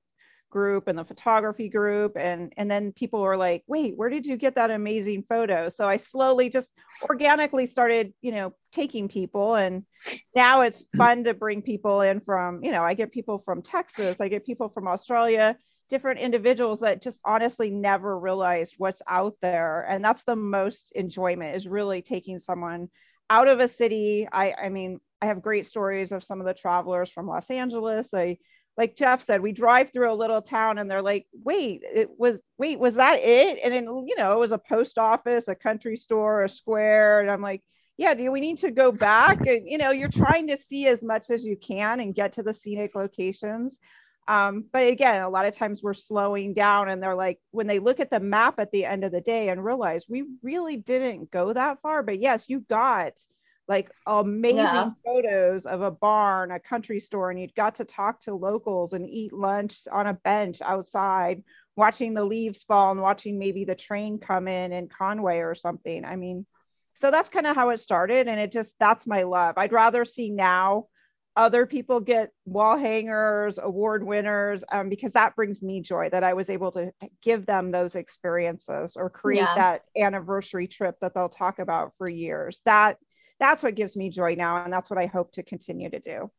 group 0.49 0.87
and 0.87 0.97
the 0.97 1.03
photography 1.03 1.67
group. 1.67 2.15
And 2.15 2.53
and 2.57 2.69
then 2.69 2.91
people 2.91 3.21
were 3.21 3.37
like 3.37 3.63
wait 3.65 3.97
where 3.97 4.09
did 4.09 4.27
you 4.27 4.37
get 4.37 4.53
that 4.55 4.69
amazing 4.69 5.23
photo? 5.27 5.67
So 5.67 5.89
i 5.89 5.97
slowly 5.97 6.47
just 6.47 6.71
organically 7.09 7.65
started 7.65 8.13
you 8.21 8.31
know 8.31 8.53
taking 8.71 9.07
people. 9.07 9.55
And 9.55 9.83
now 10.35 10.61
it's 10.61 10.83
fun 10.95 11.23
to 11.23 11.33
bring 11.33 11.63
people 11.63 12.01
in 12.01 12.19
from 12.19 12.63
you 12.63 12.71
know 12.71 12.83
i 12.83 12.93
get 12.93 13.11
people 13.11 13.41
from 13.43 13.63
texas 13.63 14.21
i 14.21 14.27
get 14.27 14.45
people 14.45 14.69
from 14.69 14.87
australia 14.87 15.57
different 15.89 16.19
individuals 16.19 16.79
that 16.79 17.01
just 17.01 17.19
honestly 17.23 17.69
never 17.69 18.17
realized 18.17 18.73
what's 18.77 19.01
out 19.07 19.35
there. 19.41 19.85
And 19.87 20.03
that's 20.03 20.23
the 20.23 20.35
most 20.35 20.91
enjoyment 20.95 21.55
is 21.55 21.67
really 21.67 22.01
taking 22.01 22.39
someone 22.39 22.89
out 23.33 23.47
of 23.47 23.59
a 23.59 23.67
city 23.67 24.27
i 24.31 24.53
i 24.65 24.69
mean 24.69 24.99
i 25.21 25.25
have 25.25 25.41
great 25.41 25.65
stories 25.65 26.11
of 26.11 26.23
some 26.23 26.39
of 26.39 26.45
the 26.45 26.53
travelers 26.53 27.09
from 27.09 27.27
los 27.27 27.49
angeles 27.49 28.07
they 28.11 28.39
like 28.77 28.95
Jeff 28.95 29.21
said, 29.21 29.41
we 29.41 29.51
drive 29.51 29.91
through 29.91 30.11
a 30.11 30.15
little 30.15 30.41
town 30.41 30.79
and 30.79 30.89
they're 30.89 31.01
like, 31.01 31.27
wait, 31.43 31.83
it 31.83 32.09
was, 32.17 32.41
wait, 32.57 32.79
was 32.79 32.95
that 32.95 33.19
it? 33.19 33.59
And 33.63 33.71
then, 33.71 33.83
you 34.07 34.15
know, 34.17 34.33
it 34.33 34.39
was 34.39 34.51
a 34.51 34.57
post 34.57 34.97
office, 34.97 35.47
a 35.47 35.55
country 35.55 35.95
store, 35.95 36.43
a 36.43 36.49
square. 36.49 37.19
And 37.19 37.29
I'm 37.29 37.41
like, 37.41 37.61
yeah, 37.97 38.15
do 38.15 38.31
we 38.31 38.39
need 38.39 38.57
to 38.59 38.71
go 38.71 38.91
back? 38.91 39.45
And, 39.45 39.61
you 39.63 39.77
know, 39.77 39.91
you're 39.91 40.09
trying 40.09 40.47
to 40.47 40.57
see 40.57 40.87
as 40.87 41.03
much 41.03 41.29
as 41.29 41.45
you 41.45 41.55
can 41.55 41.99
and 41.99 42.15
get 42.15 42.33
to 42.33 42.43
the 42.43 42.53
scenic 42.53 42.95
locations. 42.95 43.77
Um, 44.27 44.65
but 44.71 44.87
again, 44.87 45.21
a 45.21 45.29
lot 45.29 45.45
of 45.45 45.53
times 45.53 45.81
we're 45.83 45.93
slowing 45.93 46.53
down 46.53 46.89
and 46.89 47.03
they're 47.03 47.15
like, 47.15 47.39
when 47.51 47.67
they 47.67 47.79
look 47.79 47.99
at 47.99 48.09
the 48.09 48.19
map 48.19 48.59
at 48.59 48.71
the 48.71 48.85
end 48.85 49.03
of 49.03 49.11
the 49.11 49.21
day 49.21 49.49
and 49.49 49.63
realize 49.63 50.05
we 50.07 50.23
really 50.41 50.77
didn't 50.77 51.29
go 51.29 51.51
that 51.51 51.81
far, 51.81 52.03
but 52.03 52.19
yes, 52.19 52.45
you 52.47 52.61
got 52.61 53.13
like 53.67 53.89
amazing 54.07 54.57
yeah. 54.57 54.89
photos 55.05 55.65
of 55.65 55.81
a 55.81 55.91
barn, 55.91 56.51
a 56.51 56.59
country 56.59 56.99
store, 56.99 57.31
and 57.31 57.39
you 57.39 57.47
got 57.55 57.75
to 57.75 57.85
talk 57.85 58.19
to 58.21 58.33
locals 58.33 58.93
and 58.93 59.09
eat 59.09 59.33
lunch 59.33 59.87
on 59.91 60.07
a 60.07 60.13
bench 60.13 60.61
outside, 60.61 61.43
watching 61.75 62.13
the 62.13 62.23
leaves 62.23 62.63
fall 62.63 62.91
and 62.91 63.01
watching 63.01 63.39
maybe 63.39 63.63
the 63.65 63.75
train 63.75 64.19
come 64.19 64.47
in 64.47 64.73
in 64.73 64.89
Conway 64.89 65.39
or 65.39 65.55
something. 65.55 66.03
I 66.03 66.15
mean, 66.15 66.45
so 66.95 67.09
that's 67.09 67.29
kind 67.29 67.47
of 67.47 67.55
how 67.55 67.69
it 67.69 67.79
started. 67.79 68.27
And 68.27 68.39
it 68.39 68.51
just, 68.51 68.75
that's 68.79 69.07
my 69.07 69.23
love. 69.23 69.57
I'd 69.57 69.73
rather 69.73 70.05
see 70.05 70.29
now 70.29 70.87
other 71.35 71.65
people 71.65 71.99
get 71.99 72.31
wall 72.45 72.77
hangers, 72.77 73.57
award 73.61 74.05
winners, 74.05 74.63
um, 74.71 74.89
because 74.89 75.11
that 75.13 75.35
brings 75.35 75.61
me 75.61 75.81
joy 75.81 76.09
that 76.11 76.23
I 76.23 76.33
was 76.33 76.49
able 76.49 76.71
to, 76.73 76.91
to 77.01 77.09
give 77.21 77.45
them 77.45 77.71
those 77.71 77.95
experiences 77.95 78.95
or 78.95 79.09
create 79.09 79.41
yeah. 79.41 79.55
that 79.55 79.81
anniversary 79.97 80.67
trip 80.67 80.95
that 81.01 81.13
they'll 81.13 81.29
talk 81.29 81.59
about 81.59 81.93
for 81.97 82.07
years. 82.07 82.61
That 82.65 82.97
that's 83.39 83.63
what 83.63 83.75
gives 83.75 83.97
me 83.97 84.09
joy 84.09 84.35
now. 84.35 84.63
And 84.63 84.71
that's 84.71 84.89
what 84.89 84.99
I 84.99 85.07
hope 85.07 85.33
to 85.33 85.43
continue 85.43 85.89
to 85.89 85.99
do. 85.99 86.29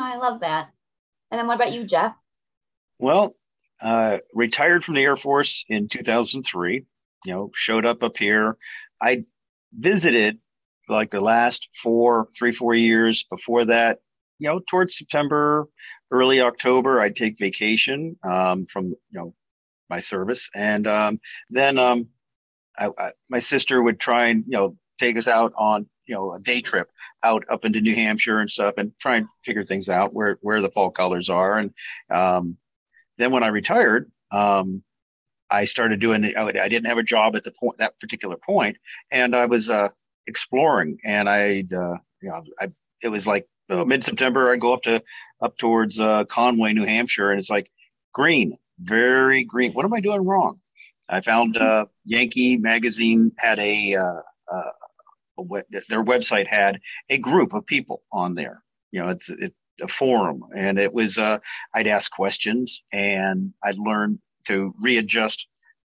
I 0.00 0.16
love 0.16 0.40
that. 0.40 0.68
And 1.30 1.38
then 1.38 1.46
what 1.46 1.56
about 1.56 1.72
you, 1.72 1.84
Jeff? 1.84 2.14
Well, 2.98 3.36
uh, 3.80 4.18
retired 4.34 4.82
from 4.82 4.94
the 4.94 5.02
Air 5.02 5.16
Force 5.16 5.64
in 5.68 5.88
2003, 5.88 6.84
you 7.24 7.32
know, 7.32 7.50
showed 7.54 7.86
up 7.86 8.02
up 8.02 8.16
here. 8.16 8.56
I 9.00 9.24
visited 9.72 10.38
like 10.88 11.10
the 11.10 11.20
last 11.20 11.68
four, 11.80 12.28
three, 12.36 12.52
four 12.52 12.74
years 12.74 13.24
before 13.24 13.66
that, 13.66 13.98
you 14.38 14.48
know, 14.48 14.60
towards 14.68 14.96
September, 14.96 15.66
early 16.10 16.40
October, 16.40 17.00
I'd 17.00 17.16
take 17.16 17.38
vacation 17.38 18.16
um, 18.24 18.66
from, 18.66 18.86
you 18.86 18.96
know, 19.12 19.34
my 19.90 20.00
service. 20.00 20.48
And 20.54 20.86
um, 20.86 21.20
then 21.50 21.78
um, 21.78 22.08
I, 22.78 22.90
I, 22.98 23.12
my 23.28 23.38
sister 23.38 23.82
would 23.82 23.98
try 23.98 24.26
and, 24.26 24.44
you 24.46 24.56
know, 24.56 24.76
take 24.98 25.16
us 25.16 25.28
out 25.28 25.52
on 25.56 25.86
you 26.06 26.14
know 26.14 26.32
a 26.32 26.40
day 26.40 26.60
trip 26.60 26.90
out 27.22 27.44
up 27.50 27.64
into 27.64 27.80
New 27.80 27.94
Hampshire 27.94 28.40
and 28.40 28.50
stuff, 28.50 28.74
and 28.78 28.92
try 28.98 29.16
and 29.16 29.28
figure 29.44 29.64
things 29.64 29.88
out 29.88 30.12
where 30.12 30.38
where 30.40 30.60
the 30.60 30.70
fall 30.70 30.90
colors 30.90 31.30
are. 31.30 31.58
And 31.58 31.72
um, 32.10 32.56
then 33.18 33.30
when 33.30 33.42
I 33.42 33.48
retired, 33.48 34.10
um, 34.32 34.82
I 35.50 35.64
started 35.64 36.00
doing. 36.00 36.24
I 36.36 36.68
didn't 36.68 36.86
have 36.86 36.98
a 36.98 37.02
job 37.02 37.36
at 37.36 37.44
the 37.44 37.52
point 37.52 37.78
that 37.78 38.00
particular 38.00 38.36
point, 38.36 38.78
and 39.10 39.36
I 39.36 39.46
was 39.46 39.70
uh, 39.70 39.88
exploring. 40.26 40.98
And 41.04 41.28
I, 41.28 41.64
uh, 41.72 41.98
you 42.20 42.30
know, 42.30 42.42
I 42.60 42.68
it 43.02 43.08
was 43.08 43.26
like 43.26 43.46
oh, 43.70 43.84
mid 43.84 44.04
September. 44.04 44.52
I 44.52 44.56
go 44.56 44.74
up 44.74 44.82
to 44.82 45.02
up 45.40 45.56
towards 45.56 46.00
uh, 46.00 46.24
Conway, 46.24 46.72
New 46.72 46.84
Hampshire, 46.84 47.30
and 47.30 47.38
it's 47.38 47.50
like 47.50 47.70
green, 48.12 48.58
very 48.78 49.44
green. 49.44 49.72
What 49.72 49.84
am 49.84 49.94
I 49.94 50.00
doing 50.00 50.24
wrong? 50.24 50.60
I 51.08 51.20
found 51.20 51.56
uh, 51.56 51.86
Yankee 52.04 52.56
magazine 52.56 53.32
had 53.38 53.58
a 53.58 53.96
uh, 53.96 54.20
uh, 54.52 54.70
their 55.88 56.04
website 56.04 56.46
had 56.46 56.80
a 57.08 57.18
group 57.18 57.54
of 57.54 57.66
people 57.66 58.02
on 58.12 58.34
there. 58.34 58.62
You 58.90 59.02
know, 59.02 59.08
it's 59.10 59.28
it, 59.28 59.54
a 59.80 59.88
forum, 59.88 60.44
and 60.56 60.78
it 60.78 60.92
was 60.92 61.18
uh, 61.18 61.38
I'd 61.72 61.86
ask 61.86 62.10
questions 62.10 62.82
and 62.92 63.52
I'd 63.62 63.78
learn 63.78 64.20
to 64.46 64.74
readjust 64.80 65.46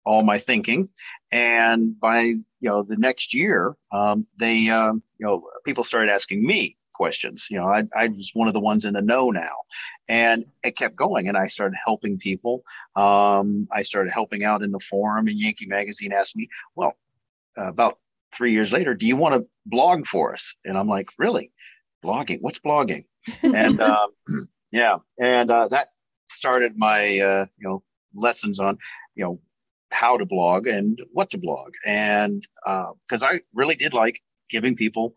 all 0.04 0.22
my 0.22 0.38
thinking. 0.38 0.88
And 1.30 1.98
by 1.98 2.20
you 2.20 2.44
know 2.60 2.82
the 2.82 2.96
next 2.96 3.34
year, 3.34 3.76
um, 3.92 4.26
they 4.36 4.68
um, 4.70 5.02
you 5.18 5.26
know 5.26 5.48
people 5.64 5.84
started 5.84 6.10
asking 6.12 6.44
me 6.44 6.76
questions. 6.94 7.46
You 7.50 7.58
know, 7.58 7.66
I, 7.66 7.84
I 7.94 8.08
was 8.08 8.30
one 8.32 8.48
of 8.48 8.54
the 8.54 8.60
ones 8.60 8.84
in 8.84 8.94
the 8.94 9.02
know 9.02 9.30
now, 9.30 9.54
and 10.08 10.46
it 10.62 10.76
kept 10.76 10.96
going. 10.96 11.28
And 11.28 11.36
I 11.36 11.48
started 11.48 11.76
helping 11.84 12.18
people. 12.18 12.62
Um, 12.96 13.68
I 13.70 13.82
started 13.82 14.12
helping 14.12 14.44
out 14.44 14.62
in 14.62 14.70
the 14.70 14.80
forum, 14.80 15.28
and 15.28 15.38
Yankee 15.38 15.66
Magazine 15.66 16.12
asked 16.12 16.36
me, 16.36 16.48
well, 16.74 16.96
uh, 17.58 17.68
about 17.68 17.98
three 18.32 18.52
years 18.52 18.72
later, 18.72 18.94
do 18.94 19.06
you 19.06 19.16
want 19.16 19.34
to 19.34 19.46
blog 19.66 20.06
for 20.06 20.32
us? 20.32 20.54
And 20.64 20.78
I'm 20.78 20.88
like, 20.88 21.08
really? 21.18 21.52
Blogging? 22.04 22.38
What's 22.40 22.58
blogging? 22.58 23.04
and 23.42 23.80
um, 23.80 24.10
yeah, 24.72 24.96
and 25.18 25.50
uh, 25.50 25.68
that 25.68 25.88
started 26.28 26.76
my 26.76 27.18
uh, 27.20 27.46
you 27.58 27.68
know 27.68 27.82
lessons 28.14 28.58
on 28.58 28.78
you 29.14 29.24
know 29.24 29.40
how 29.90 30.16
to 30.16 30.26
blog 30.26 30.66
and 30.66 31.00
what 31.12 31.30
to 31.30 31.38
blog, 31.38 31.72
and 31.86 32.46
because 33.06 33.22
uh, 33.22 33.26
I 33.26 33.40
really 33.54 33.76
did 33.76 33.94
like 33.94 34.20
giving 34.50 34.76
people 34.76 35.14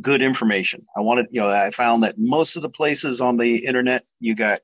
good 0.00 0.22
information. 0.22 0.86
I 0.96 1.00
wanted 1.00 1.26
you 1.30 1.40
know 1.40 1.48
I 1.48 1.70
found 1.70 2.02
that 2.02 2.18
most 2.18 2.56
of 2.56 2.62
the 2.62 2.68
places 2.68 3.20
on 3.20 3.36
the 3.36 3.66
internet 3.66 4.04
you 4.20 4.34
got 4.34 4.60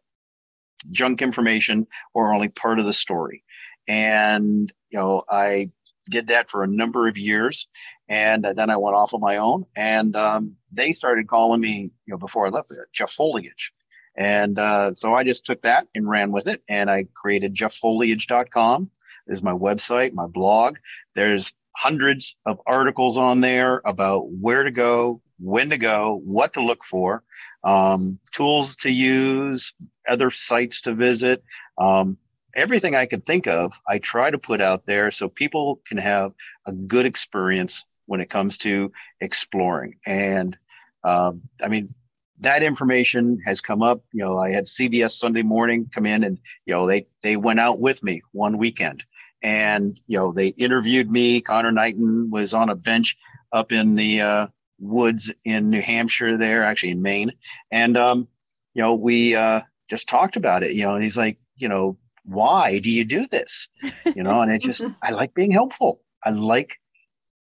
junk 0.90 1.22
information 1.22 1.86
or 2.12 2.32
only 2.32 2.48
part 2.48 2.78
of 2.78 2.86
the 2.86 2.92
story, 2.92 3.44
and 3.88 4.72
you 4.90 4.98
know 4.98 5.24
I 5.28 5.70
did 6.10 6.28
that 6.28 6.50
for 6.50 6.62
a 6.62 6.68
number 6.68 7.08
of 7.08 7.16
years, 7.16 7.68
and 8.08 8.44
then 8.44 8.70
I 8.70 8.76
went 8.76 8.96
off 8.96 9.14
on 9.14 9.20
my 9.20 9.36
own. 9.38 9.66
And 9.76 10.14
um, 10.16 10.56
they 10.72 10.92
started 10.92 11.28
calling 11.28 11.60
me, 11.60 11.90
you 12.06 12.12
know, 12.12 12.18
before 12.18 12.46
I 12.46 12.50
left, 12.50 12.72
Jeff 12.92 13.10
Foliage. 13.12 13.72
And 14.16 14.58
uh, 14.58 14.94
so 14.94 15.14
I 15.14 15.24
just 15.24 15.44
took 15.44 15.62
that 15.62 15.88
and 15.94 16.08
ran 16.08 16.30
with 16.30 16.46
it, 16.46 16.62
and 16.68 16.90
I 16.90 17.06
created 17.14 17.54
jefffoliage.com. 17.54 18.90
Is 19.26 19.42
my 19.42 19.52
website, 19.52 20.12
my 20.12 20.26
blog. 20.26 20.76
There's 21.14 21.52
hundreds 21.76 22.36
of 22.46 22.60
articles 22.66 23.18
on 23.18 23.40
there 23.40 23.82
about 23.84 24.30
where 24.30 24.62
to 24.62 24.70
go, 24.70 25.20
when 25.38 25.70
to 25.70 25.78
go, 25.78 26.20
what 26.24 26.54
to 26.54 26.62
look 26.62 26.84
for, 26.84 27.22
um, 27.64 28.18
tools 28.32 28.76
to 28.76 28.90
use, 28.90 29.74
other 30.08 30.30
sites 30.30 30.82
to 30.82 30.94
visit. 30.94 31.42
Um, 31.78 32.18
everything 32.54 32.94
I 32.94 33.06
could 33.06 33.26
think 33.26 33.46
of, 33.46 33.72
I 33.88 33.98
try 33.98 34.30
to 34.30 34.38
put 34.38 34.60
out 34.60 34.86
there 34.86 35.10
so 35.10 35.28
people 35.28 35.80
can 35.86 35.98
have 35.98 36.32
a 36.66 36.72
good 36.72 37.06
experience 37.06 37.84
when 38.06 38.20
it 38.20 38.30
comes 38.30 38.58
to 38.58 38.92
exploring. 39.20 39.96
And 40.06 40.56
um, 41.02 41.42
I 41.62 41.68
mean, 41.68 41.94
that 42.40 42.62
information 42.62 43.40
has 43.46 43.60
come 43.60 43.82
up. 43.82 44.02
You 44.12 44.24
know, 44.24 44.38
I 44.38 44.50
had 44.50 44.64
CBS 44.64 45.12
Sunday 45.12 45.42
Morning 45.42 45.88
come 45.94 46.06
in, 46.06 46.24
and 46.24 46.38
you 46.66 46.74
know, 46.74 46.86
they 46.86 47.06
they 47.22 47.36
went 47.36 47.60
out 47.60 47.78
with 47.78 48.02
me 48.02 48.22
one 48.32 48.58
weekend, 48.58 49.04
and 49.44 50.00
you 50.06 50.18
know, 50.18 50.32
they 50.32 50.48
interviewed 50.48 51.08
me. 51.08 51.40
Conor 51.42 51.70
Knighton 51.70 52.30
was 52.30 52.54
on 52.54 52.70
a 52.70 52.74
bench 52.74 53.16
up 53.52 53.70
in 53.70 53.94
the 53.94 54.22
uh, 54.22 54.46
woods 54.80 55.30
in 55.44 55.70
New 55.70 55.82
Hampshire, 55.82 56.36
there 56.38 56.64
actually 56.64 56.90
in 56.90 57.02
Maine, 57.02 57.32
and 57.70 57.96
um, 57.96 58.26
you 58.72 58.82
know, 58.82 58.94
we 58.94 59.36
uh, 59.36 59.60
just 59.88 60.08
talked 60.08 60.36
about 60.36 60.64
it. 60.64 60.72
You 60.72 60.84
know, 60.84 60.94
and 60.94 61.04
he's 61.04 61.16
like, 61.16 61.38
you 61.56 61.68
know, 61.68 61.98
why 62.24 62.78
do 62.78 62.90
you 62.90 63.04
do 63.04 63.26
this? 63.26 63.68
You 64.04 64.22
know, 64.22 64.40
and 64.40 64.50
it 64.50 64.62
just, 64.62 64.82
I 65.02 65.10
like 65.12 65.34
being 65.34 65.50
helpful. 65.50 66.00
I 66.24 66.30
like 66.30 66.80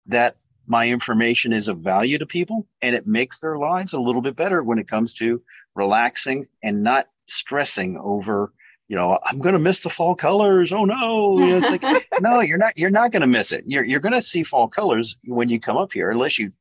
that 0.06 0.36
my 0.66 0.86
information 0.86 1.52
is 1.52 1.68
of 1.68 1.78
value 1.78 2.18
to 2.18 2.26
people 2.26 2.66
and 2.80 2.94
it 2.94 3.06
makes 3.06 3.38
their 3.40 3.58
lives 3.58 3.92
a 3.92 4.00
little 4.00 4.22
bit 4.22 4.36
better 4.36 4.62
when 4.62 4.78
it 4.78 4.88
comes 4.88 5.14
to 5.14 5.42
relaxing 5.74 6.46
and 6.62 6.82
not 6.82 7.06
stressing 7.26 7.96
over 7.96 8.52
you 8.92 8.98
know 8.98 9.18
i'm 9.24 9.38
going 9.38 9.54
to 9.54 9.58
miss 9.58 9.80
the 9.80 9.88
fall 9.88 10.14
colors 10.14 10.70
oh 10.70 10.84
no 10.84 11.38
it's 11.40 11.70
like 11.70 11.82
no 12.20 12.40
you're 12.40 12.58
not 12.58 12.76
you're 12.76 12.90
not 12.90 13.10
going 13.10 13.22
to 13.22 13.26
miss 13.26 13.50
it 13.50 13.64
you're, 13.66 13.82
you're 13.82 14.00
going 14.00 14.12
to 14.12 14.20
see 14.20 14.44
fall 14.44 14.68
colors 14.68 15.16
when 15.24 15.48
you 15.48 15.58
come 15.58 15.78
up 15.78 15.90
here 15.94 16.10
unless 16.10 16.38
you 16.38 16.52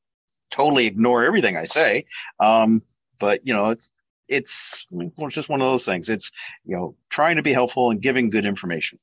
totally 0.49 0.85
ignore 0.85 1.25
everything 1.25 1.57
i 1.57 1.65
say 1.65 2.05
um, 2.39 2.81
but 3.19 3.45
you 3.45 3.53
know 3.53 3.69
it's 3.69 3.91
it's 4.29 4.85
well, 4.91 5.27
it's 5.27 5.35
just 5.35 5.49
one 5.49 5.59
of 5.59 5.69
those 5.69 5.83
things 5.83 6.09
it's 6.09 6.31
you 6.63 6.73
know 6.73 6.95
trying 7.09 7.35
to 7.35 7.43
be 7.43 7.51
helpful 7.51 7.91
and 7.91 8.01
giving 8.01 8.29
good 8.29 8.45
information 8.45 8.97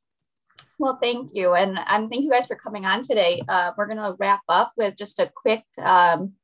well, 0.81 0.97
thank 1.03 1.31
you. 1.35 1.55
And 1.55 1.77
um, 1.77 2.09
thank 2.09 2.23
you 2.23 2.31
guys 2.31 2.47
for 2.47 2.55
coming 2.55 2.85
on 2.85 3.03
today. 3.03 3.43
Uh, 3.49 3.73
we're 3.77 3.87
going 3.87 3.99
to 3.99 4.15
wrap 4.17 4.43
up 4.49 4.73
with 4.77 4.97
just 4.97 5.19
a 5.19 5.29
quick 5.35 5.65
um, 5.77 6.35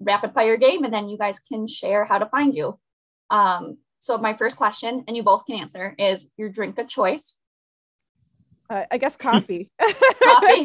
rapid 0.00 0.34
fire 0.34 0.56
game, 0.56 0.82
and 0.82 0.92
then 0.92 1.08
you 1.08 1.16
guys 1.16 1.38
can 1.38 1.68
share 1.68 2.04
how 2.04 2.18
to 2.18 2.26
find 2.26 2.52
you. 2.52 2.76
Um, 3.30 3.78
so, 4.00 4.16
my 4.16 4.32
first 4.32 4.56
question, 4.56 5.04
and 5.06 5.14
you 5.14 5.22
both 5.22 5.44
can 5.44 5.60
answer, 5.60 5.94
is 5.98 6.26
your 6.38 6.48
drink 6.48 6.78
of 6.78 6.88
choice? 6.88 7.36
Uh, 8.70 8.84
I 8.90 8.96
guess 8.96 9.14
coffee. 9.18 9.70
coffee. 10.22 10.64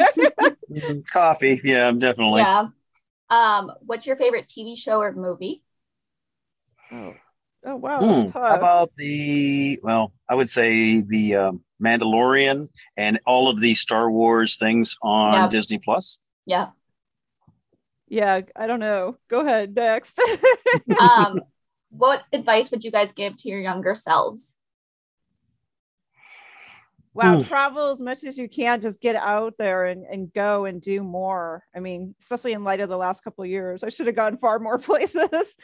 coffee. 1.11 1.61
Yeah, 1.63 1.91
definitely. 1.91 2.41
Yeah. 2.41 2.67
Um, 3.29 3.73
what's 3.81 4.07
your 4.07 4.15
favorite 4.15 4.47
TV 4.47 4.77
show 4.77 5.01
or 5.01 5.11
movie? 5.11 5.63
Oh, 6.91 7.13
oh 7.65 7.75
wow. 7.75 7.99
Hmm. 7.99 8.29
How 8.29 8.55
about 8.55 8.91
the, 8.95 9.79
well, 9.83 10.13
I 10.29 10.35
would 10.35 10.49
say 10.49 11.01
the 11.01 11.35
um, 11.35 11.63
Mandalorian 11.83 12.69
and 12.95 13.19
all 13.25 13.49
of 13.49 13.59
the 13.59 13.75
Star 13.75 14.09
Wars 14.09 14.55
things 14.55 14.95
on 15.01 15.33
yep. 15.33 15.49
Disney 15.49 15.79
Plus. 15.79 16.19
Yeah. 16.45 16.69
Yeah, 18.07 18.41
I 18.55 18.67
don't 18.67 18.79
know. 18.79 19.17
Go 19.29 19.41
ahead 19.41 19.75
next. 19.75 20.21
um, 21.01 21.41
what 21.97 22.23
advice 22.33 22.71
would 22.71 22.83
you 22.83 22.91
guys 22.91 23.11
give 23.13 23.37
to 23.37 23.49
your 23.49 23.59
younger 23.59 23.95
selves? 23.95 24.53
Wow, 27.13 27.43
travel 27.43 27.91
as 27.91 27.99
much 28.01 28.25
as 28.25 28.37
you 28.37 28.49
can. 28.49 28.81
Just 28.81 28.99
get 28.99 29.15
out 29.15 29.53
there 29.57 29.85
and, 29.85 30.05
and 30.05 30.33
go 30.33 30.65
and 30.65 30.81
do 30.81 31.01
more. 31.01 31.63
I 31.73 31.79
mean, 31.79 32.13
especially 32.19 32.51
in 32.51 32.65
light 32.65 32.81
of 32.81 32.89
the 32.89 32.97
last 32.97 33.23
couple 33.23 33.45
of 33.45 33.49
years, 33.49 33.85
I 33.85 33.89
should 33.89 34.07
have 34.07 34.17
gone 34.17 34.37
far 34.37 34.59
more 34.59 34.77
places. 34.79 35.55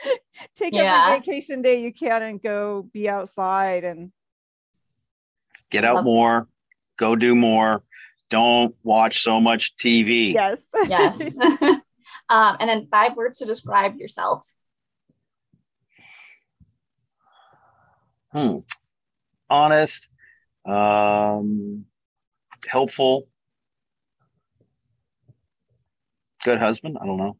Take 0.55 0.73
yeah. 0.73 1.07
every 1.07 1.19
vacation 1.19 1.61
day 1.61 1.81
you 1.81 1.93
can 1.93 2.21
and 2.21 2.41
go 2.41 2.87
be 2.93 3.09
outside 3.09 3.83
and 3.83 4.13
Get 5.71 5.85
out 5.85 6.03
more, 6.03 6.47
go 6.97 7.15
do 7.15 7.33
more. 7.33 7.81
Don't 8.29 8.75
watch 8.83 9.23
so 9.23 9.39
much 9.39 9.75
TV. 9.77 10.33
Yes. 10.33 10.59
yes. 10.87 11.35
um, 12.29 12.57
and 12.59 12.69
then 12.69 12.87
five 12.91 13.15
words 13.15 13.39
to 13.39 13.45
describe 13.45 13.95
yourselves. 13.95 14.55
Hmm. 18.31 18.59
Honest, 19.49 20.07
um, 20.65 21.85
helpful, 22.67 23.27
good 26.43 26.57
husband. 26.59 26.97
I 27.01 27.05
don't 27.05 27.17
know. 27.17 27.37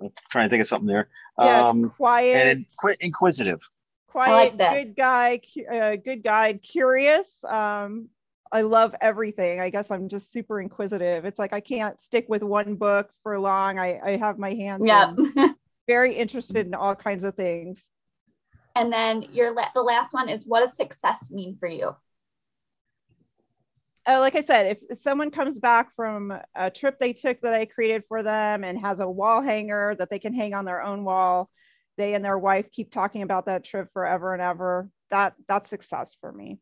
Uh, 0.00 0.04
I'm 0.04 0.12
trying 0.30 0.48
to 0.48 0.50
think 0.50 0.60
of 0.60 0.68
something 0.68 0.86
there. 0.86 1.08
Yeah, 1.42 1.68
um, 1.68 1.90
quiet 1.96 2.46
and 2.46 2.66
inqu- 2.66 2.96
inquisitive 3.00 3.60
quiet, 4.08 4.58
like 4.58 4.86
good 4.86 4.96
guy, 4.96 5.40
uh, 5.72 5.96
good 5.96 6.22
guy, 6.24 6.54
curious. 6.54 7.42
Um, 7.44 8.08
I 8.50 8.62
love 8.62 8.94
everything. 9.00 9.60
I 9.60 9.70
guess 9.70 9.90
I'm 9.90 10.08
just 10.08 10.32
super 10.32 10.60
inquisitive. 10.60 11.24
It's 11.24 11.38
like 11.38 11.52
I 11.52 11.60
can't 11.60 12.00
stick 12.00 12.26
with 12.28 12.42
one 12.42 12.74
book 12.74 13.10
for 13.22 13.38
long. 13.38 13.78
I, 13.78 14.00
I 14.02 14.16
have 14.16 14.38
my 14.38 14.54
hands. 14.54 14.82
Yeah. 14.86 15.14
very 15.86 16.14
interested 16.14 16.66
in 16.66 16.74
all 16.74 16.94
kinds 16.94 17.24
of 17.24 17.34
things. 17.34 17.88
And 18.78 18.92
then 18.92 19.22
your 19.32 19.52
la- 19.54 19.70
the 19.74 19.82
last 19.82 20.14
one 20.14 20.28
is 20.28 20.46
what 20.46 20.60
does 20.60 20.76
success 20.76 21.30
mean 21.30 21.56
for 21.58 21.68
you? 21.68 21.94
Uh, 24.06 24.20
like 24.20 24.36
I 24.36 24.42
said, 24.42 24.78
if 24.88 25.02
someone 25.02 25.30
comes 25.30 25.58
back 25.58 25.94
from 25.94 26.32
a 26.54 26.70
trip 26.70 26.98
they 26.98 27.12
took 27.12 27.42
that 27.42 27.52
I 27.52 27.66
created 27.66 28.04
for 28.08 28.22
them 28.22 28.64
and 28.64 28.78
has 28.80 29.00
a 29.00 29.08
wall 29.08 29.42
hanger 29.42 29.94
that 29.98 30.08
they 30.08 30.18
can 30.18 30.32
hang 30.32 30.54
on 30.54 30.64
their 30.64 30.80
own 30.80 31.04
wall, 31.04 31.50
they 31.98 32.14
and 32.14 32.24
their 32.24 32.38
wife 32.38 32.70
keep 32.72 32.90
talking 32.90 33.20
about 33.20 33.46
that 33.46 33.64
trip 33.64 33.92
forever 33.92 34.32
and 34.32 34.40
ever 34.40 34.88
that 35.10 35.34
that's 35.46 35.68
success 35.68 36.16
for 36.20 36.32
me 36.32 36.58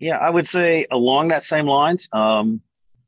yeah 0.00 0.16
i 0.16 0.28
would 0.28 0.48
say 0.48 0.86
along 0.90 1.28
that 1.28 1.44
same 1.44 1.66
lines 1.66 2.08
um, 2.12 2.60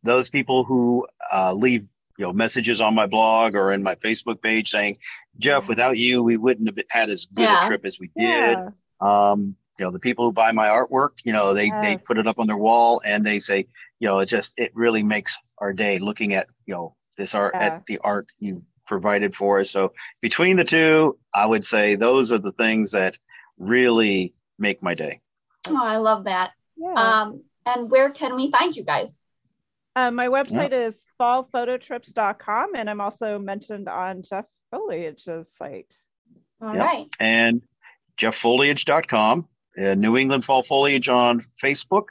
those 0.04 0.30
people 0.30 0.62
who 0.62 1.04
uh, 1.32 1.52
leave 1.52 1.86
you 2.18 2.24
know 2.24 2.32
messages 2.32 2.80
on 2.80 2.94
my 2.94 3.06
blog 3.06 3.56
or 3.56 3.72
in 3.72 3.82
my 3.82 3.96
facebook 3.96 4.40
page 4.40 4.70
saying 4.70 4.96
jeff 5.38 5.68
without 5.68 5.96
you 5.98 6.22
we 6.22 6.36
wouldn't 6.36 6.68
have 6.68 6.78
had 6.90 7.10
as 7.10 7.26
good 7.26 7.42
yeah. 7.42 7.64
a 7.64 7.66
trip 7.66 7.84
as 7.84 7.98
we 7.98 8.10
did 8.16 8.58
yeah. 8.58 8.68
um, 9.00 9.54
you 9.78 9.84
know 9.84 9.90
the 9.90 10.00
people 10.00 10.24
who 10.24 10.32
buy 10.32 10.52
my 10.52 10.68
artwork 10.68 11.10
you 11.24 11.32
know 11.32 11.52
they 11.54 11.66
yes. 11.66 11.84
they 11.84 11.96
put 11.96 12.18
it 12.18 12.26
up 12.26 12.38
on 12.38 12.46
their 12.46 12.56
wall 12.56 13.00
and 13.04 13.24
they 13.24 13.38
say 13.38 13.66
you 14.00 14.08
know 14.08 14.18
it 14.18 14.26
just 14.26 14.54
it 14.56 14.70
really 14.74 15.02
makes 15.02 15.38
our 15.58 15.72
day 15.72 15.98
looking 15.98 16.34
at 16.34 16.46
you 16.66 16.74
know 16.74 16.94
this 17.16 17.34
art 17.34 17.52
yeah. 17.54 17.66
at 17.66 17.86
the 17.86 17.98
art 17.98 18.28
you 18.38 18.62
provided 18.86 19.34
for 19.34 19.60
us. 19.60 19.70
So 19.70 19.92
between 20.22 20.56
the 20.56 20.64
two, 20.64 21.18
I 21.34 21.46
would 21.46 21.64
say 21.64 21.96
those 21.96 22.32
are 22.32 22.38
the 22.38 22.52
things 22.52 22.92
that 22.92 23.16
really 23.58 24.34
make 24.58 24.82
my 24.82 24.94
day. 24.94 25.20
Oh, 25.68 25.84
I 25.84 25.96
love 25.96 26.24
that. 26.24 26.52
Yeah. 26.76 26.92
Um, 26.94 27.42
and 27.66 27.90
where 27.90 28.10
can 28.10 28.36
we 28.36 28.50
find 28.50 28.74
you 28.74 28.84
guys? 28.84 29.18
Uh, 29.96 30.10
my 30.10 30.28
website 30.28 30.72
yeah. 30.72 30.86
is 30.86 31.06
fallphototrips.com, 31.18 32.74
and 32.76 32.90
I'm 32.90 33.00
also 33.00 33.38
mentioned 33.38 33.88
on 33.88 34.22
Jeff 34.22 34.44
Foliage's 34.70 35.48
site. 35.56 35.94
All 36.60 36.74
yep. 36.74 36.84
right. 36.84 37.06
And 37.18 37.62
jefffoliage.com, 38.18 39.48
uh, 39.78 39.94
New 39.94 40.18
England 40.18 40.44
Fall 40.44 40.62
Foliage 40.62 41.08
on 41.08 41.42
Facebook. 41.62 42.08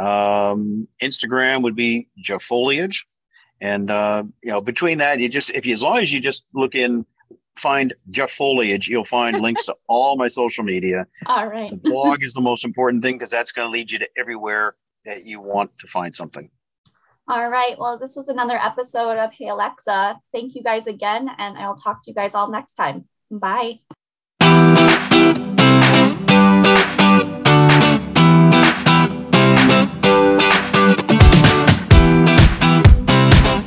Um, 0.00 0.88
Instagram 1.02 1.62
would 1.64 1.76
be 1.76 2.08
Jeff 2.18 2.42
Foliage. 2.42 3.06
And 3.60 3.90
uh, 3.90 4.22
you 4.42 4.50
know, 4.50 4.62
between 4.62 4.98
that, 4.98 5.18
you 5.18 5.28
just 5.28 5.50
if 5.50 5.66
you 5.66 5.74
as 5.74 5.82
long 5.82 5.98
as 5.98 6.10
you 6.10 6.20
just 6.20 6.44
look 6.54 6.74
in, 6.74 7.04
find 7.58 7.92
Jeff 8.08 8.30
Foliage, 8.30 8.88
you'll 8.88 9.04
find 9.04 9.40
links 9.42 9.66
to 9.66 9.74
all 9.86 10.16
my 10.16 10.28
social 10.28 10.64
media. 10.64 11.06
All 11.26 11.46
right. 11.46 11.68
The 11.68 11.76
blog 11.76 12.22
is 12.22 12.32
the 12.32 12.40
most 12.40 12.64
important 12.64 13.02
thing 13.02 13.16
because 13.16 13.30
that's 13.30 13.52
going 13.52 13.66
to 13.66 13.72
lead 13.72 13.90
you 13.90 13.98
to 13.98 14.08
everywhere 14.16 14.76
that 15.04 15.24
you 15.24 15.40
want 15.40 15.76
to 15.80 15.86
find 15.86 16.16
something. 16.16 16.50
All 17.28 17.50
right. 17.50 17.78
Well, 17.78 17.98
this 17.98 18.16
was 18.16 18.30
another 18.30 18.56
episode 18.56 19.18
of 19.18 19.34
Hey 19.34 19.48
Alexa. 19.48 20.18
Thank 20.32 20.54
you 20.54 20.62
guys 20.62 20.86
again, 20.86 21.28
and 21.36 21.58
I'll 21.58 21.76
talk 21.76 22.02
to 22.04 22.10
you 22.10 22.14
guys 22.14 22.34
all 22.34 22.50
next 22.50 22.74
time. 22.74 23.04
Bye. 23.30 23.80